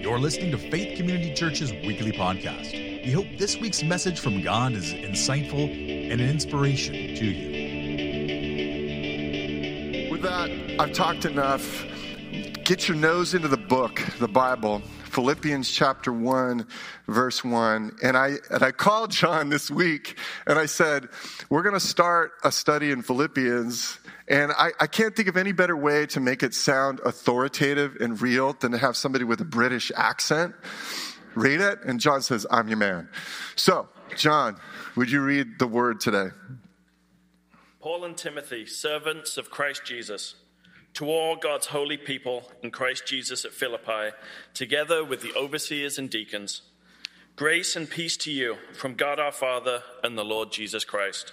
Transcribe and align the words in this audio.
You're 0.00 0.18
listening 0.18 0.50
to 0.52 0.58
Faith 0.58 0.96
Community 0.96 1.34
Church's 1.34 1.72
weekly 1.72 2.12
podcast. 2.12 2.72
We 3.04 3.12
hope 3.12 3.26
this 3.36 3.58
week's 3.58 3.82
message 3.82 4.18
from 4.18 4.40
God 4.40 4.72
is 4.72 4.94
insightful 4.94 5.70
and 6.10 6.22
an 6.22 6.30
inspiration 6.30 6.94
to 6.94 7.24
you. 7.26 7.58
With 10.10 10.22
that, 10.22 10.50
I've 10.80 10.92
talked 10.92 11.26
enough. 11.26 11.84
Get 12.64 12.88
your 12.88 12.96
nose 12.96 13.34
into 13.34 13.48
the 13.48 13.58
book, 13.58 14.02
the 14.20 14.28
Bible, 14.28 14.80
Philippians 15.04 15.70
chapter 15.70 16.14
1, 16.14 16.66
verse 17.08 17.44
1. 17.44 17.98
And 18.02 18.16
I, 18.16 18.36
and 18.50 18.62
I 18.62 18.72
called 18.72 19.10
John 19.10 19.50
this 19.50 19.70
week 19.70 20.16
and 20.46 20.58
I 20.58 20.64
said, 20.64 21.10
We're 21.50 21.62
going 21.62 21.74
to 21.74 21.80
start 21.80 22.32
a 22.42 22.50
study 22.50 22.90
in 22.90 23.02
Philippians. 23.02 23.98
And 24.28 24.52
I, 24.52 24.72
I 24.78 24.86
can't 24.86 25.16
think 25.16 25.28
of 25.28 25.36
any 25.36 25.52
better 25.52 25.76
way 25.76 26.06
to 26.06 26.20
make 26.20 26.42
it 26.42 26.54
sound 26.54 27.00
authoritative 27.04 27.96
and 28.00 28.20
real 28.20 28.52
than 28.52 28.72
to 28.72 28.78
have 28.78 28.96
somebody 28.96 29.24
with 29.24 29.40
a 29.40 29.46
British 29.46 29.90
accent 29.96 30.54
read 31.38 31.60
it. 31.60 31.80
And 31.84 32.00
John 32.00 32.22
says, 32.22 32.46
I'm 32.50 32.68
your 32.68 32.76
man. 32.76 33.08
So, 33.56 33.88
John, 34.16 34.56
would 34.96 35.10
you 35.10 35.22
read 35.22 35.58
the 35.58 35.66
word 35.66 36.00
today? 36.00 36.28
Paul 37.80 38.04
and 38.04 38.16
Timothy, 38.16 38.66
servants 38.66 39.36
of 39.36 39.50
Christ 39.50 39.84
Jesus, 39.84 40.34
to 40.94 41.06
all 41.06 41.36
God's 41.36 41.66
holy 41.66 41.96
people 41.96 42.50
in 42.62 42.70
Christ 42.70 43.06
Jesus 43.06 43.44
at 43.44 43.52
Philippi, 43.52 44.14
together 44.52 45.04
with 45.04 45.22
the 45.22 45.34
overseers 45.34 45.98
and 45.98 46.10
deacons, 46.10 46.62
grace 47.36 47.76
and 47.76 47.88
peace 47.88 48.16
to 48.18 48.32
you 48.32 48.56
from 48.72 48.94
God 48.94 49.20
our 49.20 49.32
Father 49.32 49.82
and 50.02 50.18
the 50.18 50.24
Lord 50.24 50.50
Jesus 50.50 50.84
Christ. 50.84 51.32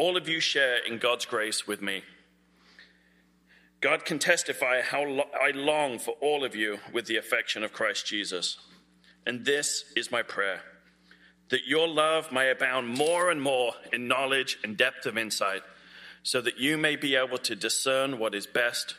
all 0.00 0.16
of 0.16 0.26
you 0.26 0.40
share 0.40 0.78
in 0.78 0.96
God's 0.96 1.26
grace 1.26 1.66
with 1.66 1.82
me. 1.82 2.02
God 3.82 4.06
can 4.06 4.18
testify 4.18 4.80
how 4.80 5.04
lo- 5.04 5.28
I 5.38 5.50
long 5.50 5.98
for 5.98 6.12
all 6.22 6.42
of 6.42 6.56
you 6.56 6.78
with 6.90 7.04
the 7.04 7.18
affection 7.18 7.62
of 7.62 7.74
Christ 7.74 8.06
Jesus. 8.06 8.56
And 9.26 9.44
this 9.44 9.84
is 9.94 10.10
my 10.10 10.22
prayer 10.22 10.62
that 11.50 11.66
your 11.66 11.86
love 11.86 12.32
may 12.32 12.48
abound 12.48 12.88
more 12.88 13.28
and 13.30 13.42
more 13.42 13.72
in 13.92 14.08
knowledge 14.08 14.56
and 14.64 14.76
depth 14.76 15.04
of 15.04 15.18
insight, 15.18 15.62
so 16.22 16.40
that 16.40 16.58
you 16.58 16.78
may 16.78 16.96
be 16.96 17.14
able 17.16 17.38
to 17.38 17.54
discern 17.54 18.18
what 18.18 18.34
is 18.34 18.46
best 18.46 18.94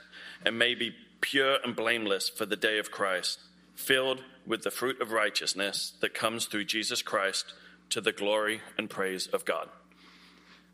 and 0.46 0.60
may 0.60 0.76
be 0.76 0.94
pure 1.22 1.58
and 1.64 1.76
blameless 1.76 2.30
for 2.30 2.46
the 2.46 2.58
day 2.58 2.78
of 2.78 2.92
Christ, 2.92 3.40
filled 3.74 4.24
with 4.46 4.64
the 4.64 4.70
fruit 4.70 5.02
of 5.02 5.12
righteousness 5.12 5.94
that 6.02 6.14
comes 6.14 6.46
through 6.46 6.66
Jesus 6.66 7.02
Christ 7.02 7.54
to 7.90 8.02
the 8.02 8.12
glory 8.12 8.62
and 8.78 8.90
praise 8.90 9.28
of 9.28 9.46
God. 9.46 9.70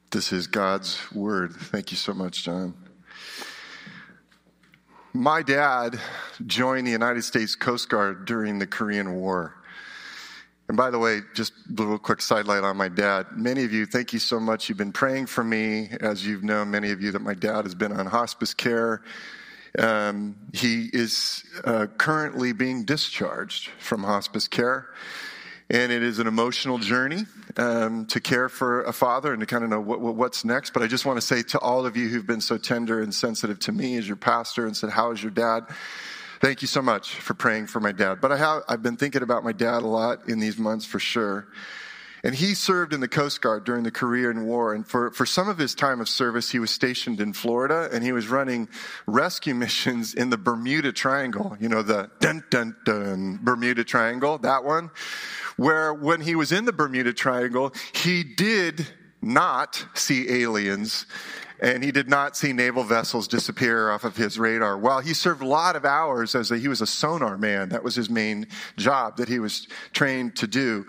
This 0.09 0.31
is 0.31 0.47
God's 0.47 0.99
word. 1.11 1.51
Thank 1.53 1.91
you 1.91 1.97
so 1.97 2.13
much, 2.13 2.45
John. 2.45 2.73
My 5.11 5.41
dad 5.41 5.99
joined 6.45 6.87
the 6.87 6.91
United 6.91 7.23
States 7.23 7.55
Coast 7.55 7.89
Guard 7.89 8.23
during 8.23 8.57
the 8.57 8.67
Korean 8.67 9.15
War. 9.15 9.53
And 10.69 10.77
by 10.77 10.91
the 10.91 10.99
way, 10.99 11.21
just 11.33 11.51
a 11.69 11.73
little 11.73 11.99
quick 11.99 12.21
sidelight 12.21 12.63
on 12.63 12.77
my 12.77 12.87
dad. 12.87 13.27
Many 13.35 13.65
of 13.65 13.73
you, 13.73 13.85
thank 13.85 14.13
you 14.13 14.19
so 14.19 14.39
much. 14.39 14.69
You've 14.69 14.77
been 14.77 14.93
praying 14.93 15.25
for 15.25 15.43
me, 15.43 15.89
as 15.99 16.25
you've 16.25 16.43
known, 16.43 16.71
many 16.71 16.91
of 16.91 17.01
you, 17.01 17.11
that 17.11 17.21
my 17.21 17.33
dad 17.33 17.65
has 17.65 17.75
been 17.75 17.91
on 17.91 18.05
hospice 18.05 18.53
care. 18.53 19.03
Um, 19.77 20.37
he 20.53 20.89
is 20.93 21.43
uh, 21.65 21.87
currently 21.97 22.53
being 22.53 22.85
discharged 22.85 23.71
from 23.77 24.03
hospice 24.03 24.47
care. 24.47 24.87
And 25.69 25.91
it 25.91 26.01
is 26.01 26.19
an 26.19 26.27
emotional 26.27 26.77
journey 26.77 27.25
um, 27.57 28.05
to 28.07 28.21
care 28.21 28.47
for 28.47 28.83
a 28.83 28.93
father 28.93 29.33
and 29.33 29.41
to 29.41 29.45
kind 29.45 29.65
of 29.65 29.69
know 29.69 29.81
what, 29.81 29.99
what's 29.99 30.45
next. 30.45 30.71
But 30.71 30.81
I 30.81 30.87
just 30.87 31.05
want 31.05 31.17
to 31.17 31.25
say 31.25 31.43
to 31.43 31.59
all 31.59 31.85
of 31.85 31.97
you 31.97 32.07
who've 32.07 32.25
been 32.25 32.39
so 32.39 32.57
tender 32.57 33.01
and 33.01 33.13
sensitive 33.13 33.59
to 33.59 33.73
me 33.73 33.97
as 33.97 34.07
your 34.07 34.15
pastor 34.15 34.65
and 34.65 34.77
said, 34.77 34.91
How 34.91 35.11
is 35.11 35.21
your 35.21 35.31
dad? 35.31 35.65
Thank 36.39 36.61
you 36.61 36.67
so 36.67 36.81
much 36.81 37.15
for 37.15 37.33
praying 37.33 37.67
for 37.67 37.79
my 37.79 37.91
dad. 37.91 38.21
But 38.21 38.31
I 38.31 38.37
have, 38.37 38.63
I've 38.69 38.83
been 38.83 38.95
thinking 38.95 39.23
about 39.23 39.43
my 39.43 39.51
dad 39.51 39.81
a 39.81 39.87
lot 39.87 40.29
in 40.29 40.39
these 40.39 40.57
months 40.57 40.85
for 40.85 40.99
sure. 40.99 41.47
And 42.27 42.35
he 42.35 42.55
served 42.55 42.91
in 42.91 42.99
the 42.99 43.07
Coast 43.07 43.41
Guard 43.41 43.63
during 43.63 43.83
the 43.83 43.89
Korean 43.89 44.45
War. 44.47 44.73
And 44.73 44.85
for, 44.85 45.11
for 45.11 45.25
some 45.25 45.47
of 45.47 45.57
his 45.57 45.73
time 45.73 46.01
of 46.01 46.09
service, 46.09 46.51
he 46.51 46.59
was 46.59 46.71
stationed 46.71 47.21
in 47.21 47.31
Florida 47.31 47.87
and 47.89 48.03
he 48.03 48.11
was 48.11 48.27
running 48.27 48.67
rescue 49.05 49.55
missions 49.55 50.13
in 50.13 50.29
the 50.29 50.37
Bermuda 50.37 50.91
Triangle. 50.91 51.55
You 51.57 51.69
know, 51.69 51.83
the 51.83 52.11
dun 52.19 52.43
dun 52.49 52.75
dun 52.83 53.39
Bermuda 53.41 53.85
Triangle, 53.85 54.39
that 54.39 54.65
one 54.65 54.91
where 55.55 55.93
when 55.93 56.19
he 56.19 56.35
was 56.35 56.51
in 56.51 56.65
the 56.65 56.73
Bermuda 56.73 57.13
Triangle, 57.13 57.73
he 57.93 58.25
did 58.25 58.85
not 59.21 59.85
see 59.93 60.29
aliens 60.29 61.05
and 61.59 61.83
he 61.83 61.91
did 61.91 62.09
not 62.09 62.37
see 62.37 62.53
naval 62.53 62.83
vessels 62.83 63.27
disappear 63.27 63.89
off 63.89 64.03
of 64.03 64.15
his 64.15 64.37
radar. 64.37 64.77
While 64.77 64.99
he 64.99 65.13
served 65.13 65.41
a 65.41 65.47
lot 65.47 65.75
of 65.75 65.85
hours 65.85 66.35
as 66.35 66.51
a, 66.51 66.57
he 66.57 66.67
was 66.67 66.81
a 66.81 66.87
sonar 66.87 67.37
man, 67.37 67.69
that 67.69 67.83
was 67.83 67.95
his 67.95 68.09
main 68.09 68.47
job 68.77 69.17
that 69.17 69.27
he 69.27 69.39
was 69.39 69.67
trained 69.93 70.35
to 70.37 70.47
do. 70.47 70.85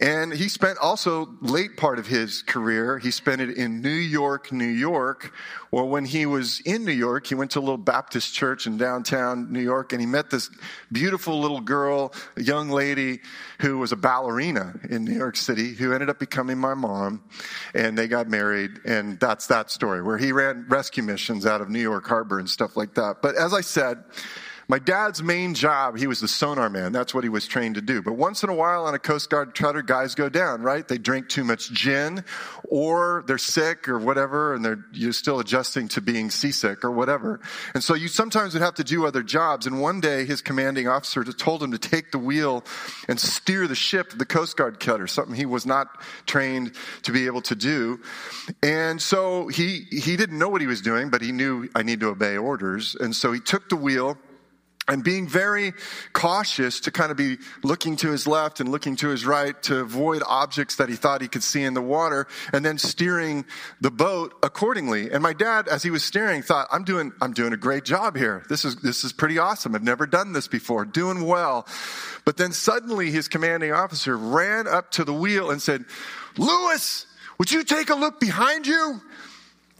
And 0.00 0.32
he 0.32 0.48
spent 0.48 0.78
also 0.78 1.34
late 1.40 1.76
part 1.76 1.98
of 1.98 2.06
his 2.06 2.42
career, 2.42 2.98
he 2.98 3.10
spent 3.10 3.40
it 3.40 3.56
in 3.56 3.80
New 3.80 3.90
York, 3.90 4.52
New 4.52 4.64
York. 4.64 5.32
Well, 5.74 5.88
when 5.88 6.04
he 6.04 6.24
was 6.24 6.60
in 6.60 6.84
New 6.84 6.92
York, 6.92 7.26
he 7.26 7.34
went 7.34 7.50
to 7.50 7.58
a 7.58 7.60
little 7.60 7.76
Baptist 7.76 8.32
church 8.32 8.68
in 8.68 8.76
downtown 8.76 9.52
New 9.52 9.58
York 9.60 9.92
and 9.92 10.00
he 10.00 10.06
met 10.06 10.30
this 10.30 10.48
beautiful 10.92 11.40
little 11.40 11.60
girl, 11.60 12.14
a 12.36 12.42
young 12.44 12.70
lady 12.70 13.18
who 13.60 13.78
was 13.78 13.90
a 13.90 13.96
ballerina 13.96 14.78
in 14.88 15.04
New 15.04 15.16
York 15.16 15.34
City 15.34 15.74
who 15.74 15.92
ended 15.92 16.08
up 16.08 16.20
becoming 16.20 16.58
my 16.58 16.74
mom 16.74 17.24
and 17.74 17.98
they 17.98 18.06
got 18.06 18.28
married 18.28 18.82
and 18.84 19.18
that's 19.18 19.48
that 19.48 19.68
story 19.68 20.00
where 20.00 20.16
he 20.16 20.30
ran 20.30 20.64
rescue 20.68 21.02
missions 21.02 21.44
out 21.44 21.60
of 21.60 21.68
New 21.68 21.82
York 21.82 22.06
Harbor 22.06 22.38
and 22.38 22.48
stuff 22.48 22.76
like 22.76 22.94
that. 22.94 23.20
But 23.20 23.34
as 23.34 23.52
I 23.52 23.60
said, 23.60 24.04
my 24.68 24.78
dad's 24.78 25.22
main 25.22 25.54
job, 25.54 25.96
he 25.96 26.06
was 26.06 26.20
the 26.20 26.28
sonar 26.28 26.70
man. 26.70 26.92
That's 26.92 27.14
what 27.14 27.24
he 27.24 27.30
was 27.30 27.46
trained 27.46 27.74
to 27.74 27.82
do. 27.82 28.02
But 28.02 28.14
once 28.14 28.42
in 28.42 28.50
a 28.50 28.54
while 28.54 28.86
on 28.86 28.94
a 28.94 28.98
Coast 28.98 29.30
Guard 29.30 29.54
cutter, 29.54 29.82
guys 29.82 30.14
go 30.14 30.28
down, 30.28 30.62
right? 30.62 30.86
They 30.86 30.98
drink 30.98 31.28
too 31.28 31.44
much 31.44 31.70
gin 31.72 32.24
or 32.68 33.24
they're 33.26 33.38
sick 33.38 33.88
or 33.88 33.98
whatever 33.98 34.54
and 34.54 34.64
they're, 34.64 34.84
you're 34.92 35.12
still 35.12 35.40
adjusting 35.40 35.88
to 35.88 36.00
being 36.00 36.30
seasick 36.30 36.84
or 36.84 36.90
whatever. 36.90 37.40
And 37.74 37.82
so 37.82 37.94
you 37.94 38.08
sometimes 38.08 38.54
would 38.54 38.62
have 38.62 38.74
to 38.76 38.84
do 38.84 39.06
other 39.06 39.22
jobs. 39.22 39.66
And 39.66 39.80
one 39.80 40.00
day 40.00 40.24
his 40.24 40.40
commanding 40.42 40.88
officer 40.88 41.24
told 41.24 41.62
him 41.62 41.72
to 41.72 41.78
take 41.78 42.10
the 42.12 42.18
wheel 42.18 42.64
and 43.08 43.20
steer 43.20 43.66
the 43.66 43.74
ship, 43.74 44.12
the 44.16 44.26
Coast 44.26 44.56
Guard 44.56 44.80
cutter, 44.80 45.06
something 45.06 45.34
he 45.34 45.46
was 45.46 45.66
not 45.66 46.02
trained 46.26 46.74
to 47.02 47.12
be 47.12 47.26
able 47.26 47.42
to 47.42 47.54
do. 47.54 48.00
And 48.62 49.00
so 49.00 49.48
he, 49.48 49.86
he 49.90 50.16
didn't 50.16 50.38
know 50.38 50.48
what 50.48 50.60
he 50.60 50.66
was 50.66 50.80
doing, 50.80 51.10
but 51.10 51.22
he 51.22 51.32
knew 51.32 51.68
I 51.74 51.82
need 51.82 52.00
to 52.00 52.08
obey 52.08 52.36
orders. 52.36 52.96
And 52.98 53.14
so 53.14 53.32
he 53.32 53.40
took 53.40 53.68
the 53.68 53.76
wheel 53.76 54.18
and 54.88 55.02
being 55.02 55.26
very 55.26 55.72
cautious 56.12 56.80
to 56.80 56.90
kind 56.90 57.10
of 57.10 57.16
be 57.16 57.38
looking 57.62 57.96
to 57.96 58.10
his 58.10 58.26
left 58.26 58.60
and 58.60 58.68
looking 58.68 58.96
to 58.96 59.08
his 59.08 59.24
right 59.24 59.60
to 59.62 59.78
avoid 59.78 60.22
objects 60.26 60.76
that 60.76 60.88
he 60.88 60.96
thought 60.96 61.22
he 61.22 61.28
could 61.28 61.42
see 61.42 61.62
in 61.62 61.74
the 61.74 61.82
water 61.82 62.26
and 62.52 62.64
then 62.64 62.76
steering 62.76 63.44
the 63.80 63.90
boat 63.90 64.34
accordingly. 64.42 65.10
And 65.10 65.22
my 65.22 65.32
dad 65.32 65.68
as 65.68 65.82
he 65.82 65.90
was 65.90 66.04
steering 66.04 66.42
thought 66.42 66.68
i'm 66.70 66.84
doing 66.84 67.12
i'm 67.20 67.32
doing 67.32 67.52
a 67.52 67.56
great 67.56 67.84
job 67.84 68.16
here. 68.16 68.44
This 68.48 68.64
is 68.64 68.76
this 68.76 69.04
is 69.04 69.12
pretty 69.12 69.38
awesome. 69.38 69.74
I've 69.74 69.82
never 69.82 70.06
done 70.06 70.32
this 70.32 70.48
before. 70.48 70.84
Doing 70.84 71.26
well. 71.26 71.66
But 72.24 72.36
then 72.36 72.52
suddenly 72.52 73.10
his 73.10 73.28
commanding 73.28 73.72
officer 73.72 74.16
ran 74.16 74.66
up 74.66 74.90
to 74.92 75.04
the 75.04 75.14
wheel 75.14 75.50
and 75.50 75.60
said 75.62 75.84
lewis 76.36 77.06
would 77.38 77.50
you 77.50 77.64
take 77.64 77.90
a 77.90 77.94
look 77.94 78.20
behind 78.20 78.66
you 78.66 79.00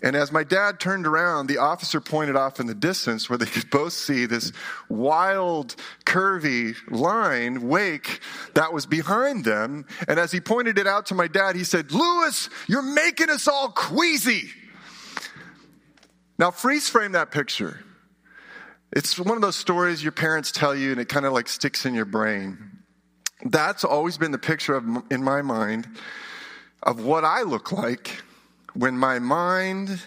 and 0.04 0.16
as 0.16 0.30
my 0.30 0.44
dad 0.44 0.80
turned 0.80 1.06
around, 1.06 1.46
the 1.46 1.56
officer 1.56 1.98
pointed 1.98 2.36
off 2.36 2.60
in 2.60 2.66
the 2.66 2.74
distance 2.74 3.30
where 3.30 3.38
they 3.38 3.46
could 3.46 3.70
both 3.70 3.94
see 3.94 4.26
this 4.26 4.52
wild, 4.90 5.76
curvy 6.04 6.76
line, 6.90 7.66
wake, 7.66 8.20
that 8.52 8.74
was 8.74 8.84
behind 8.84 9.46
them. 9.46 9.86
And 10.06 10.20
as 10.20 10.30
he 10.30 10.42
pointed 10.42 10.76
it 10.76 10.86
out 10.86 11.06
to 11.06 11.14
my 11.14 11.26
dad, 11.26 11.56
he 11.56 11.64
said, 11.64 11.90
Lewis, 11.90 12.50
you're 12.68 12.82
making 12.82 13.30
us 13.30 13.48
all 13.48 13.70
queasy. 13.70 14.50
Now, 16.38 16.50
freeze 16.50 16.86
frame 16.86 17.12
that 17.12 17.30
picture. 17.30 17.82
It's 18.92 19.18
one 19.18 19.36
of 19.36 19.40
those 19.40 19.56
stories 19.56 20.02
your 20.02 20.12
parents 20.12 20.52
tell 20.52 20.74
you 20.74 20.92
and 20.92 21.00
it 21.00 21.08
kind 21.08 21.24
of 21.24 21.32
like 21.32 21.48
sticks 21.48 21.86
in 21.86 21.94
your 21.94 22.04
brain. 22.04 22.58
That's 23.42 23.84
always 23.84 24.18
been 24.18 24.32
the 24.32 24.38
picture 24.38 24.74
of, 24.74 24.84
in 25.10 25.24
my 25.24 25.40
mind 25.40 25.88
of 26.82 27.02
what 27.02 27.24
I 27.24 27.40
look 27.40 27.72
like 27.72 28.22
when 28.74 28.98
my 28.98 29.18
mind 29.18 30.00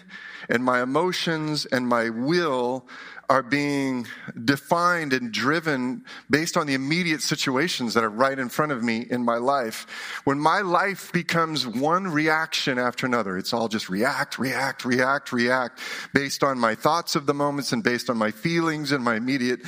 and 0.48 0.64
my 0.64 0.82
emotions 0.82 1.66
and 1.66 1.88
my 1.88 2.10
will 2.10 2.86
are 3.30 3.42
being 3.42 4.06
defined 4.46 5.12
and 5.12 5.32
driven 5.32 6.02
based 6.30 6.56
on 6.56 6.66
the 6.66 6.72
immediate 6.72 7.20
situations 7.20 7.92
that 7.92 8.02
are 8.02 8.08
right 8.08 8.38
in 8.38 8.48
front 8.48 8.72
of 8.72 8.82
me 8.82 9.06
in 9.10 9.22
my 9.22 9.36
life. 9.36 9.86
When 10.24 10.40
my 10.40 10.62
life 10.62 11.12
becomes 11.12 11.66
one 11.66 12.08
reaction 12.08 12.78
after 12.78 13.04
another, 13.04 13.36
it's 13.36 13.52
all 13.52 13.68
just 13.68 13.90
react, 13.90 14.38
react, 14.38 14.86
react, 14.86 15.30
react 15.30 15.78
based 16.14 16.42
on 16.42 16.58
my 16.58 16.74
thoughts 16.74 17.16
of 17.16 17.26
the 17.26 17.34
moments 17.34 17.72
and 17.72 17.84
based 17.84 18.08
on 18.08 18.16
my 18.16 18.30
feelings 18.30 18.92
and 18.92 19.04
my 19.04 19.16
immediate, 19.16 19.60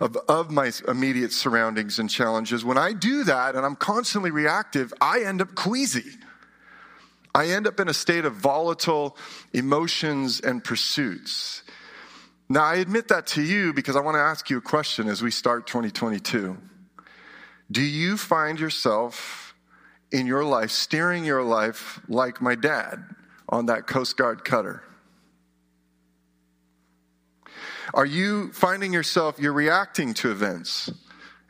of, 0.00 0.16
of 0.28 0.52
my 0.52 0.70
immediate 0.86 1.32
surroundings 1.32 1.98
and 1.98 2.08
challenges. 2.08 2.64
When 2.64 2.78
I 2.78 2.92
do 2.92 3.24
that 3.24 3.56
and 3.56 3.66
I'm 3.66 3.76
constantly 3.76 4.30
reactive, 4.30 4.94
I 5.00 5.22
end 5.22 5.42
up 5.42 5.56
queasy. 5.56 6.18
I 7.38 7.50
end 7.50 7.68
up 7.68 7.78
in 7.78 7.86
a 7.86 7.94
state 7.94 8.24
of 8.24 8.34
volatile 8.34 9.16
emotions 9.52 10.40
and 10.40 10.64
pursuits. 10.64 11.62
Now, 12.48 12.64
I 12.64 12.76
admit 12.76 13.06
that 13.08 13.28
to 13.28 13.42
you 13.42 13.72
because 13.72 13.94
I 13.94 14.00
want 14.00 14.16
to 14.16 14.20
ask 14.20 14.50
you 14.50 14.58
a 14.58 14.60
question 14.60 15.06
as 15.06 15.22
we 15.22 15.30
start 15.30 15.68
2022. 15.68 16.58
Do 17.70 17.80
you 17.80 18.16
find 18.16 18.58
yourself 18.58 19.54
in 20.10 20.26
your 20.26 20.44
life 20.44 20.72
steering 20.72 21.24
your 21.24 21.44
life 21.44 22.00
like 22.08 22.40
my 22.40 22.56
dad 22.56 23.04
on 23.48 23.66
that 23.66 23.86
Coast 23.86 24.16
Guard 24.16 24.44
cutter? 24.44 24.82
Are 27.94 28.06
you 28.06 28.52
finding 28.52 28.92
yourself, 28.92 29.38
you're 29.38 29.52
reacting 29.52 30.12
to 30.14 30.32
events 30.32 30.90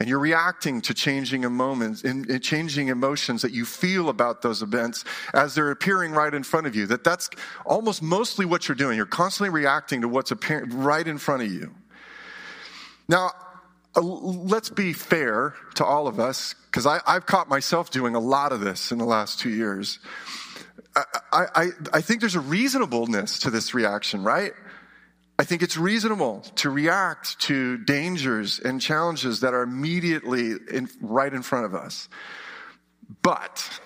and 0.00 0.08
you're 0.08 0.18
reacting 0.18 0.80
to 0.82 0.94
changing 0.94 1.50
moments, 1.52 2.02
in, 2.02 2.40
changing 2.40 2.88
emotions 2.88 3.42
that 3.42 3.52
you 3.52 3.64
feel 3.64 4.08
about 4.08 4.42
those 4.42 4.62
events 4.62 5.04
as 5.34 5.54
they're 5.54 5.70
appearing 5.70 6.12
right 6.12 6.32
in 6.32 6.42
front 6.44 6.66
of 6.66 6.76
you. 6.76 6.86
That 6.86 7.02
that's 7.02 7.28
almost 7.66 8.02
mostly 8.02 8.46
what 8.46 8.68
you're 8.68 8.76
doing. 8.76 8.96
You're 8.96 9.06
constantly 9.06 9.50
reacting 9.50 10.02
to 10.02 10.08
what's 10.08 10.30
appearing 10.30 10.78
right 10.78 11.06
in 11.06 11.18
front 11.18 11.42
of 11.42 11.50
you. 11.50 11.74
Now, 13.08 13.32
uh, 13.96 14.02
let's 14.02 14.70
be 14.70 14.92
fair 14.92 15.54
to 15.74 15.84
all 15.84 16.06
of 16.06 16.20
us, 16.20 16.54
because 16.66 16.86
I've 16.86 17.26
caught 17.26 17.48
myself 17.48 17.90
doing 17.90 18.14
a 18.14 18.20
lot 18.20 18.52
of 18.52 18.60
this 18.60 18.92
in 18.92 18.98
the 18.98 19.06
last 19.06 19.40
two 19.40 19.50
years. 19.50 19.98
I, 21.32 21.46
I, 21.54 21.68
I 21.92 22.00
think 22.00 22.20
there's 22.20 22.34
a 22.34 22.40
reasonableness 22.40 23.40
to 23.40 23.50
this 23.50 23.74
reaction, 23.74 24.22
right? 24.22 24.52
I 25.38 25.44
think 25.44 25.62
it's 25.62 25.76
reasonable 25.76 26.40
to 26.56 26.70
react 26.70 27.38
to 27.42 27.78
dangers 27.78 28.58
and 28.58 28.80
challenges 28.80 29.40
that 29.40 29.54
are 29.54 29.62
immediately 29.62 30.54
in, 30.70 30.88
right 31.00 31.32
in 31.32 31.42
front 31.42 31.66
of 31.66 31.74
us. 31.74 32.08
But 33.22 33.80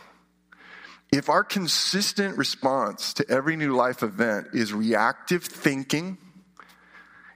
if 1.12 1.28
our 1.28 1.44
consistent 1.44 2.38
response 2.38 3.12
to 3.14 3.28
every 3.28 3.56
new 3.56 3.76
life 3.76 4.02
event 4.02 4.48
is 4.54 4.72
reactive 4.72 5.44
thinking, 5.44 6.16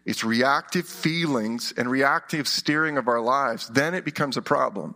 it's 0.06 0.24
reactive 0.24 0.88
feelings 0.88 1.74
and 1.76 1.90
reactive 1.90 2.48
steering 2.48 2.96
of 2.96 3.08
our 3.08 3.20
lives, 3.20 3.68
then 3.68 3.94
it 3.94 4.06
becomes 4.06 4.38
a 4.38 4.42
problem. 4.42 4.94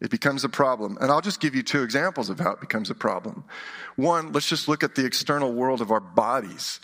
It 0.00 0.10
becomes 0.10 0.42
a 0.42 0.48
problem. 0.48 0.98
And 1.00 1.12
I'll 1.12 1.20
just 1.20 1.40
give 1.40 1.54
you 1.54 1.62
two 1.62 1.84
examples 1.84 2.30
of 2.30 2.40
how 2.40 2.50
it 2.50 2.60
becomes 2.60 2.90
a 2.90 2.94
problem. 2.94 3.44
One, 3.94 4.32
let's 4.32 4.48
just 4.48 4.66
look 4.66 4.82
at 4.82 4.96
the 4.96 5.06
external 5.06 5.52
world 5.52 5.80
of 5.80 5.92
our 5.92 6.00
bodies. 6.00 6.80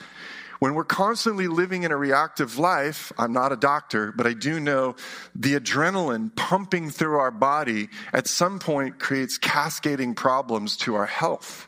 When 0.61 0.75
we're 0.75 0.85
constantly 0.85 1.49
living 1.49 1.85
in 1.85 1.91
a 1.91 1.97
reactive 1.97 2.59
life, 2.59 3.13
I'm 3.19 3.33
not 3.33 3.51
a 3.51 3.57
doctor, 3.57 4.13
but 4.13 4.27
I 4.27 4.35
do 4.35 4.61
know 4.61 4.95
the 5.35 5.55
adrenaline 5.55 6.37
pumping 6.37 6.91
through 6.91 7.19
our 7.19 7.31
body 7.31 7.89
at 8.13 8.27
some 8.27 8.59
point 8.59 8.99
creates 8.99 9.39
cascading 9.39 10.15
problems 10.15 10.77
to 10.79 10.97
our 10.97 11.07
health, 11.07 11.67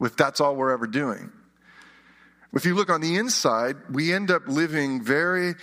if 0.00 0.16
that's 0.16 0.40
all 0.40 0.56
we're 0.56 0.72
ever 0.72 0.88
doing. 0.88 1.30
If 2.52 2.64
you 2.64 2.74
look 2.74 2.90
on 2.90 3.00
the 3.00 3.16
inside, 3.16 3.76
we 3.92 4.12
end 4.12 4.32
up 4.32 4.48
living 4.48 5.04
very 5.04 5.54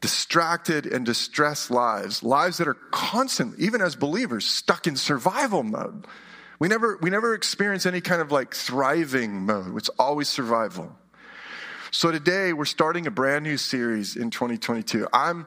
distracted 0.00 0.86
and 0.86 1.04
distressed 1.04 1.72
lives, 1.72 2.22
lives 2.22 2.58
that 2.58 2.68
are 2.68 2.78
constantly, 2.92 3.64
even 3.64 3.80
as 3.80 3.96
believers, 3.96 4.46
stuck 4.46 4.86
in 4.86 4.94
survival 4.94 5.64
mode. 5.64 6.06
We 6.60 6.68
never, 6.68 6.98
we 7.02 7.10
never 7.10 7.34
experience 7.34 7.84
any 7.84 8.00
kind 8.00 8.22
of 8.22 8.30
like 8.30 8.54
thriving 8.54 9.44
mode. 9.44 9.76
It's 9.76 9.88
always 9.98 10.28
survival. 10.28 10.96
So 11.94 12.10
today 12.10 12.54
we're 12.54 12.64
starting 12.64 13.06
a 13.06 13.10
brand 13.10 13.44
new 13.44 13.58
series 13.58 14.16
in 14.16 14.30
2022. 14.30 15.06
I'm 15.12 15.46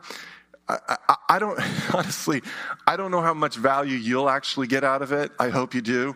I, 0.69 0.97
I, 1.27 1.39
don't 1.39 1.59
honestly 1.95 2.43
I 2.85 2.97
don't 2.97 3.09
know 3.09 3.21
how 3.21 3.33
much 3.33 3.55
value 3.55 3.97
you'll 3.97 4.29
actually 4.29 4.67
get 4.67 4.83
out 4.83 5.01
of 5.01 5.11
it. 5.11 5.31
I 5.39 5.49
hope 5.49 5.73
you 5.73 5.81
do. 5.81 6.15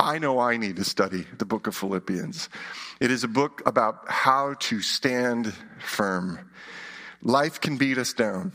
I 0.00 0.18
know 0.18 0.40
I 0.40 0.56
need 0.56 0.76
to 0.76 0.84
study 0.84 1.26
the 1.38 1.44
book 1.46 1.68
of 1.68 1.76
Philippians. 1.76 2.48
It 2.98 3.12
is 3.12 3.22
a 3.22 3.28
book 3.28 3.62
about 3.66 4.00
how 4.08 4.54
to 4.54 4.82
stand 4.82 5.54
firm. 5.78 6.50
Life 7.22 7.60
can 7.60 7.76
beat 7.76 7.98
us 7.98 8.12
down. 8.12 8.50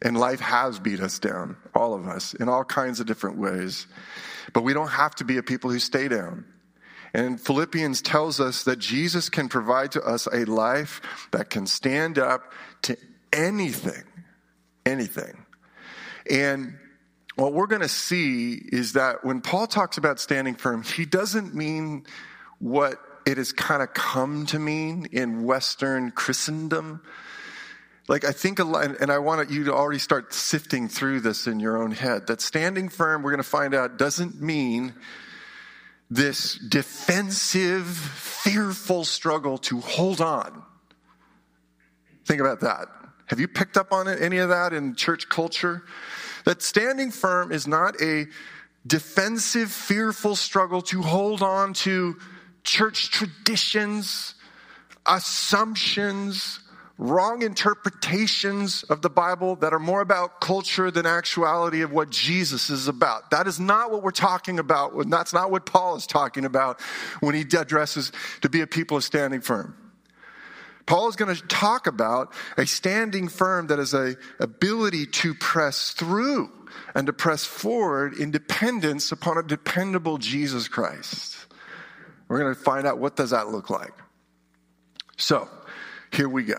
And 0.00 0.18
life 0.18 0.40
has 0.40 0.78
beat 0.78 1.00
us 1.00 1.18
down, 1.18 1.56
all 1.74 1.92
of 1.94 2.08
us, 2.08 2.32
in 2.32 2.48
all 2.48 2.64
kinds 2.64 2.98
of 2.98 3.06
different 3.06 3.36
ways. 3.36 3.86
But 4.54 4.62
we 4.62 4.72
don't 4.72 4.88
have 4.88 5.14
to 5.16 5.24
be 5.24 5.36
a 5.36 5.42
people 5.42 5.70
who 5.70 5.78
stay 5.78 6.08
down. 6.08 6.46
And 7.14 7.40
Philippians 7.40 8.02
tells 8.02 8.40
us 8.40 8.64
that 8.64 8.80
Jesus 8.80 9.28
can 9.28 9.48
provide 9.48 9.92
to 9.92 10.02
us 10.02 10.26
a 10.26 10.44
life 10.44 11.00
that 11.30 11.48
can 11.48 11.66
stand 11.68 12.18
up 12.18 12.52
to 12.82 12.96
anything, 13.32 14.02
anything. 14.84 15.46
And 16.28 16.76
what 17.36 17.52
we're 17.52 17.68
going 17.68 17.82
to 17.82 17.88
see 17.88 18.54
is 18.54 18.94
that 18.94 19.24
when 19.24 19.40
Paul 19.40 19.68
talks 19.68 19.96
about 19.96 20.18
standing 20.18 20.56
firm, 20.56 20.82
he 20.82 21.04
doesn't 21.04 21.54
mean 21.54 22.04
what 22.58 22.98
it 23.24 23.36
has 23.38 23.52
kind 23.52 23.80
of 23.80 23.94
come 23.94 24.46
to 24.46 24.58
mean 24.58 25.06
in 25.12 25.44
Western 25.44 26.10
Christendom. 26.10 27.00
Like, 28.08 28.24
I 28.24 28.32
think 28.32 28.58
a 28.58 28.64
lot, 28.64 29.00
and 29.00 29.10
I 29.10 29.18
want 29.18 29.50
you 29.50 29.64
to 29.64 29.72
already 29.72 29.98
start 30.00 30.34
sifting 30.34 30.88
through 30.88 31.20
this 31.20 31.46
in 31.46 31.60
your 31.60 31.80
own 31.80 31.92
head, 31.92 32.26
that 32.26 32.40
standing 32.40 32.88
firm, 32.88 33.22
we're 33.22 33.30
going 33.30 33.42
to 33.42 33.48
find 33.48 33.72
out, 33.72 33.98
doesn't 33.98 34.42
mean 34.42 34.94
this 36.14 36.54
defensive, 36.54 37.88
fearful 37.88 39.04
struggle 39.04 39.58
to 39.58 39.80
hold 39.80 40.20
on. 40.20 40.62
Think 42.24 42.40
about 42.40 42.60
that. 42.60 42.86
Have 43.26 43.40
you 43.40 43.48
picked 43.48 43.76
up 43.76 43.92
on 43.92 44.06
it, 44.06 44.22
any 44.22 44.38
of 44.38 44.50
that 44.50 44.72
in 44.72 44.94
church 44.94 45.28
culture? 45.28 45.82
That 46.44 46.62
standing 46.62 47.10
firm 47.10 47.50
is 47.50 47.66
not 47.66 48.00
a 48.00 48.26
defensive, 48.86 49.72
fearful 49.72 50.36
struggle 50.36 50.82
to 50.82 51.02
hold 51.02 51.42
on 51.42 51.72
to 51.74 52.16
church 52.62 53.10
traditions, 53.10 54.36
assumptions, 55.04 56.60
wrong 56.96 57.42
interpretations 57.42 58.84
of 58.84 59.02
the 59.02 59.10
Bible 59.10 59.56
that 59.56 59.72
are 59.72 59.80
more 59.80 60.00
about 60.00 60.40
culture 60.40 60.90
than 60.90 61.06
actuality 61.06 61.82
of 61.82 61.92
what 61.92 62.10
Jesus 62.10 62.70
is 62.70 62.86
about. 62.86 63.30
That 63.30 63.46
is 63.46 63.58
not 63.58 63.90
what 63.90 64.02
we're 64.02 64.12
talking 64.12 64.58
about. 64.58 64.92
That's 65.10 65.32
not 65.32 65.50
what 65.50 65.66
Paul 65.66 65.96
is 65.96 66.06
talking 66.06 66.44
about 66.44 66.80
when 67.20 67.34
he 67.34 67.42
addresses 67.56 68.12
to 68.42 68.48
be 68.48 68.60
a 68.60 68.66
people 68.66 68.96
of 68.96 69.04
standing 69.04 69.40
firm. 69.40 69.76
Paul 70.86 71.08
is 71.08 71.16
going 71.16 71.34
to 71.34 71.42
talk 71.46 71.86
about 71.86 72.32
a 72.56 72.66
standing 72.66 73.28
firm 73.28 73.68
that 73.68 73.78
is 73.78 73.94
a 73.94 74.16
ability 74.38 75.06
to 75.06 75.34
press 75.34 75.92
through 75.92 76.50
and 76.94 77.06
to 77.06 77.12
press 77.12 77.44
forward 77.44 78.14
in 78.14 78.30
dependence 78.30 79.10
upon 79.10 79.38
a 79.38 79.42
dependable 79.42 80.18
Jesus 80.18 80.68
Christ. 80.68 81.46
We're 82.28 82.38
going 82.38 82.54
to 82.54 82.60
find 82.60 82.86
out 82.86 82.98
what 82.98 83.16
does 83.16 83.30
that 83.30 83.48
look 83.48 83.70
like. 83.70 83.92
So, 85.16 85.48
here 86.12 86.28
we 86.28 86.44
go. 86.44 86.58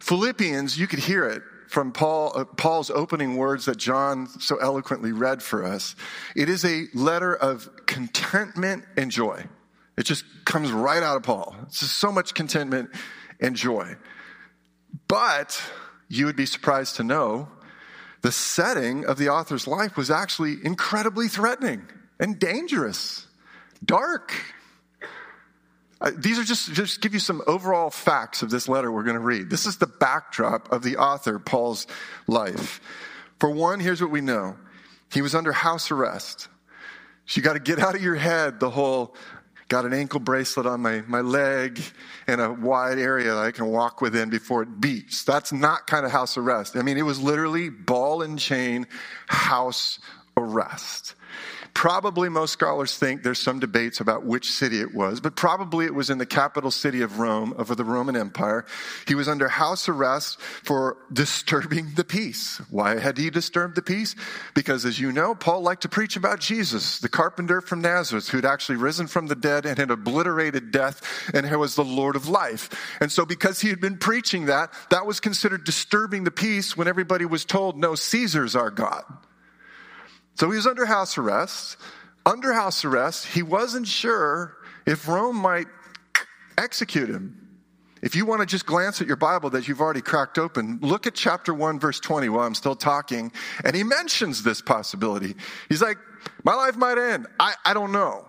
Philippians, 0.00 0.78
you 0.78 0.86
could 0.86 0.98
hear 1.00 1.26
it 1.26 1.42
from 1.68 1.92
Paul, 1.92 2.32
uh, 2.34 2.44
Paul's 2.44 2.90
opening 2.90 3.36
words 3.36 3.64
that 3.66 3.76
John 3.76 4.28
so 4.28 4.56
eloquently 4.56 5.12
read 5.12 5.42
for 5.42 5.64
us. 5.64 5.96
It 6.34 6.48
is 6.48 6.64
a 6.64 6.86
letter 6.94 7.34
of 7.34 7.68
contentment 7.86 8.84
and 8.96 9.10
joy. 9.10 9.44
It 9.96 10.04
just 10.04 10.24
comes 10.44 10.70
right 10.70 11.02
out 11.02 11.16
of 11.16 11.22
Paul. 11.22 11.56
It's 11.62 11.80
just 11.80 11.98
so 11.98 12.12
much 12.12 12.34
contentment 12.34 12.90
and 13.40 13.56
joy. 13.56 13.96
But 15.08 15.60
you 16.08 16.26
would 16.26 16.36
be 16.36 16.46
surprised 16.46 16.96
to 16.96 17.04
know 17.04 17.48
the 18.22 18.32
setting 18.32 19.04
of 19.04 19.18
the 19.18 19.28
author's 19.28 19.66
life 19.66 19.96
was 19.96 20.10
actually 20.10 20.56
incredibly 20.64 21.28
threatening 21.28 21.86
and 22.18 22.38
dangerous, 22.38 23.26
dark, 23.84 24.32
these 26.16 26.38
are 26.38 26.44
just 26.44 26.72
just 26.72 27.00
give 27.00 27.14
you 27.14 27.20
some 27.20 27.42
overall 27.46 27.90
facts 27.90 28.42
of 28.42 28.50
this 28.50 28.68
letter 28.68 28.92
we're 28.92 29.02
going 29.02 29.16
to 29.16 29.20
read. 29.20 29.50
This 29.50 29.66
is 29.66 29.78
the 29.78 29.86
backdrop 29.86 30.70
of 30.70 30.82
the 30.82 30.96
author 30.98 31.38
Paul's 31.38 31.86
life. 32.26 32.80
For 33.38 33.50
one, 33.50 33.80
here's 33.80 34.00
what 34.00 34.10
we 34.10 34.20
know: 34.20 34.56
he 35.12 35.22
was 35.22 35.34
under 35.34 35.52
house 35.52 35.90
arrest. 35.90 36.48
So 37.26 37.38
you 37.38 37.42
got 37.42 37.54
to 37.54 37.60
get 37.60 37.80
out 37.80 37.94
of 37.94 38.02
your 38.02 38.14
head 38.14 38.60
the 38.60 38.70
whole 38.70 39.16
got 39.68 39.84
an 39.84 39.92
ankle 39.92 40.20
bracelet 40.20 40.66
on 40.66 40.80
my, 40.80 41.02
my 41.06 41.20
leg 41.20 41.80
in 42.28 42.38
a 42.38 42.52
wide 42.52 42.98
area 42.98 43.34
that 43.34 43.44
I 43.44 43.50
can 43.50 43.66
walk 43.66 44.00
within 44.00 44.30
before 44.30 44.62
it 44.62 44.80
beats. 44.80 45.24
That's 45.24 45.52
not 45.52 45.86
kind 45.86 46.06
of 46.06 46.12
house 46.12 46.36
arrest. 46.36 46.76
I 46.76 46.82
mean, 46.82 46.98
it 46.98 47.02
was 47.02 47.20
literally 47.20 47.68
ball 47.68 48.22
and 48.22 48.38
chain 48.38 48.86
house 49.26 49.98
arrest. 50.36 51.14
Probably 51.76 52.30
most 52.30 52.54
scholars 52.54 52.96
think 52.96 53.22
there's 53.22 53.38
some 53.38 53.60
debates 53.60 54.00
about 54.00 54.24
which 54.24 54.50
city 54.50 54.80
it 54.80 54.94
was, 54.94 55.20
but 55.20 55.36
probably 55.36 55.84
it 55.84 55.94
was 55.94 56.08
in 56.08 56.16
the 56.16 56.24
capital 56.24 56.70
city 56.70 57.02
of 57.02 57.18
Rome, 57.18 57.52
of 57.52 57.76
the 57.76 57.84
Roman 57.84 58.16
Empire. 58.16 58.64
He 59.06 59.14
was 59.14 59.28
under 59.28 59.46
house 59.46 59.86
arrest 59.86 60.40
for 60.40 60.96
disturbing 61.12 61.92
the 61.94 62.02
peace. 62.02 62.62
Why 62.70 62.98
had 62.98 63.18
he 63.18 63.28
disturbed 63.28 63.74
the 63.74 63.82
peace? 63.82 64.16
Because 64.54 64.86
as 64.86 64.98
you 64.98 65.12
know, 65.12 65.34
Paul 65.34 65.60
liked 65.60 65.82
to 65.82 65.88
preach 65.90 66.16
about 66.16 66.40
Jesus, 66.40 66.98
the 66.98 67.10
carpenter 67.10 67.60
from 67.60 67.82
Nazareth, 67.82 68.30
who'd 68.30 68.46
actually 68.46 68.78
risen 68.78 69.06
from 69.06 69.26
the 69.26 69.36
dead 69.36 69.66
and 69.66 69.76
had 69.76 69.90
obliterated 69.90 70.72
death 70.72 71.30
and 71.34 71.46
was 71.60 71.74
the 71.74 71.84
Lord 71.84 72.16
of 72.16 72.26
life. 72.26 72.70
And 73.02 73.12
so 73.12 73.26
because 73.26 73.60
he 73.60 73.68
had 73.68 73.82
been 73.82 73.98
preaching 73.98 74.46
that, 74.46 74.72
that 74.88 75.04
was 75.04 75.20
considered 75.20 75.64
disturbing 75.64 76.24
the 76.24 76.30
peace 76.30 76.74
when 76.74 76.88
everybody 76.88 77.26
was 77.26 77.44
told, 77.44 77.76
no, 77.76 77.94
Caesar's 77.94 78.56
our 78.56 78.70
God. 78.70 79.04
So 80.36 80.50
he 80.50 80.56
was 80.56 80.66
under 80.66 80.86
house 80.86 81.18
arrest. 81.18 81.76
Under 82.24 82.52
house 82.52 82.84
arrest, 82.84 83.26
he 83.26 83.42
wasn't 83.42 83.86
sure 83.86 84.56
if 84.86 85.08
Rome 85.08 85.36
might 85.36 85.66
execute 86.58 87.08
him. 87.08 87.42
If 88.02 88.14
you 88.14 88.26
want 88.26 88.40
to 88.40 88.46
just 88.46 88.66
glance 88.66 89.00
at 89.00 89.06
your 89.06 89.16
Bible 89.16 89.50
that 89.50 89.66
you've 89.66 89.80
already 89.80 90.02
cracked 90.02 90.38
open, 90.38 90.78
look 90.82 91.06
at 91.06 91.14
chapter 91.14 91.54
1, 91.54 91.80
verse 91.80 91.98
20 91.98 92.28
while 92.28 92.46
I'm 92.46 92.54
still 92.54 92.76
talking. 92.76 93.32
And 93.64 93.74
he 93.74 93.82
mentions 93.82 94.42
this 94.42 94.60
possibility. 94.60 95.34
He's 95.68 95.82
like, 95.82 95.96
My 96.44 96.54
life 96.54 96.76
might 96.76 96.98
end. 96.98 97.26
I, 97.40 97.54
I 97.64 97.74
don't 97.74 97.92
know. 97.92 98.26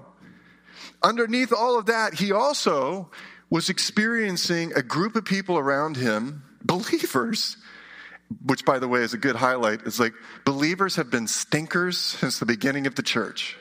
Underneath 1.03 1.51
all 1.51 1.77
of 1.77 1.87
that, 1.87 2.13
he 2.13 2.31
also 2.31 3.11
was 3.49 3.69
experiencing 3.69 4.73
a 4.75 4.81
group 4.81 5.15
of 5.15 5.25
people 5.25 5.57
around 5.57 5.97
him, 5.97 6.43
believers, 6.63 7.57
which 8.46 8.65
by 8.65 8.79
the 8.79 8.88
way 8.88 9.01
is 9.01 9.13
a 9.13 9.17
good 9.17 9.36
highlight, 9.36 9.81
is 9.84 10.00
like 10.00 10.13
believers 10.46 10.96
have 10.96 11.10
been 11.10 11.27
stinkers 11.27 11.98
since 11.98 12.39
the 12.39 12.46
beginning 12.46 12.88
of 12.88 12.96
the 12.96 13.03
church. 13.03 13.57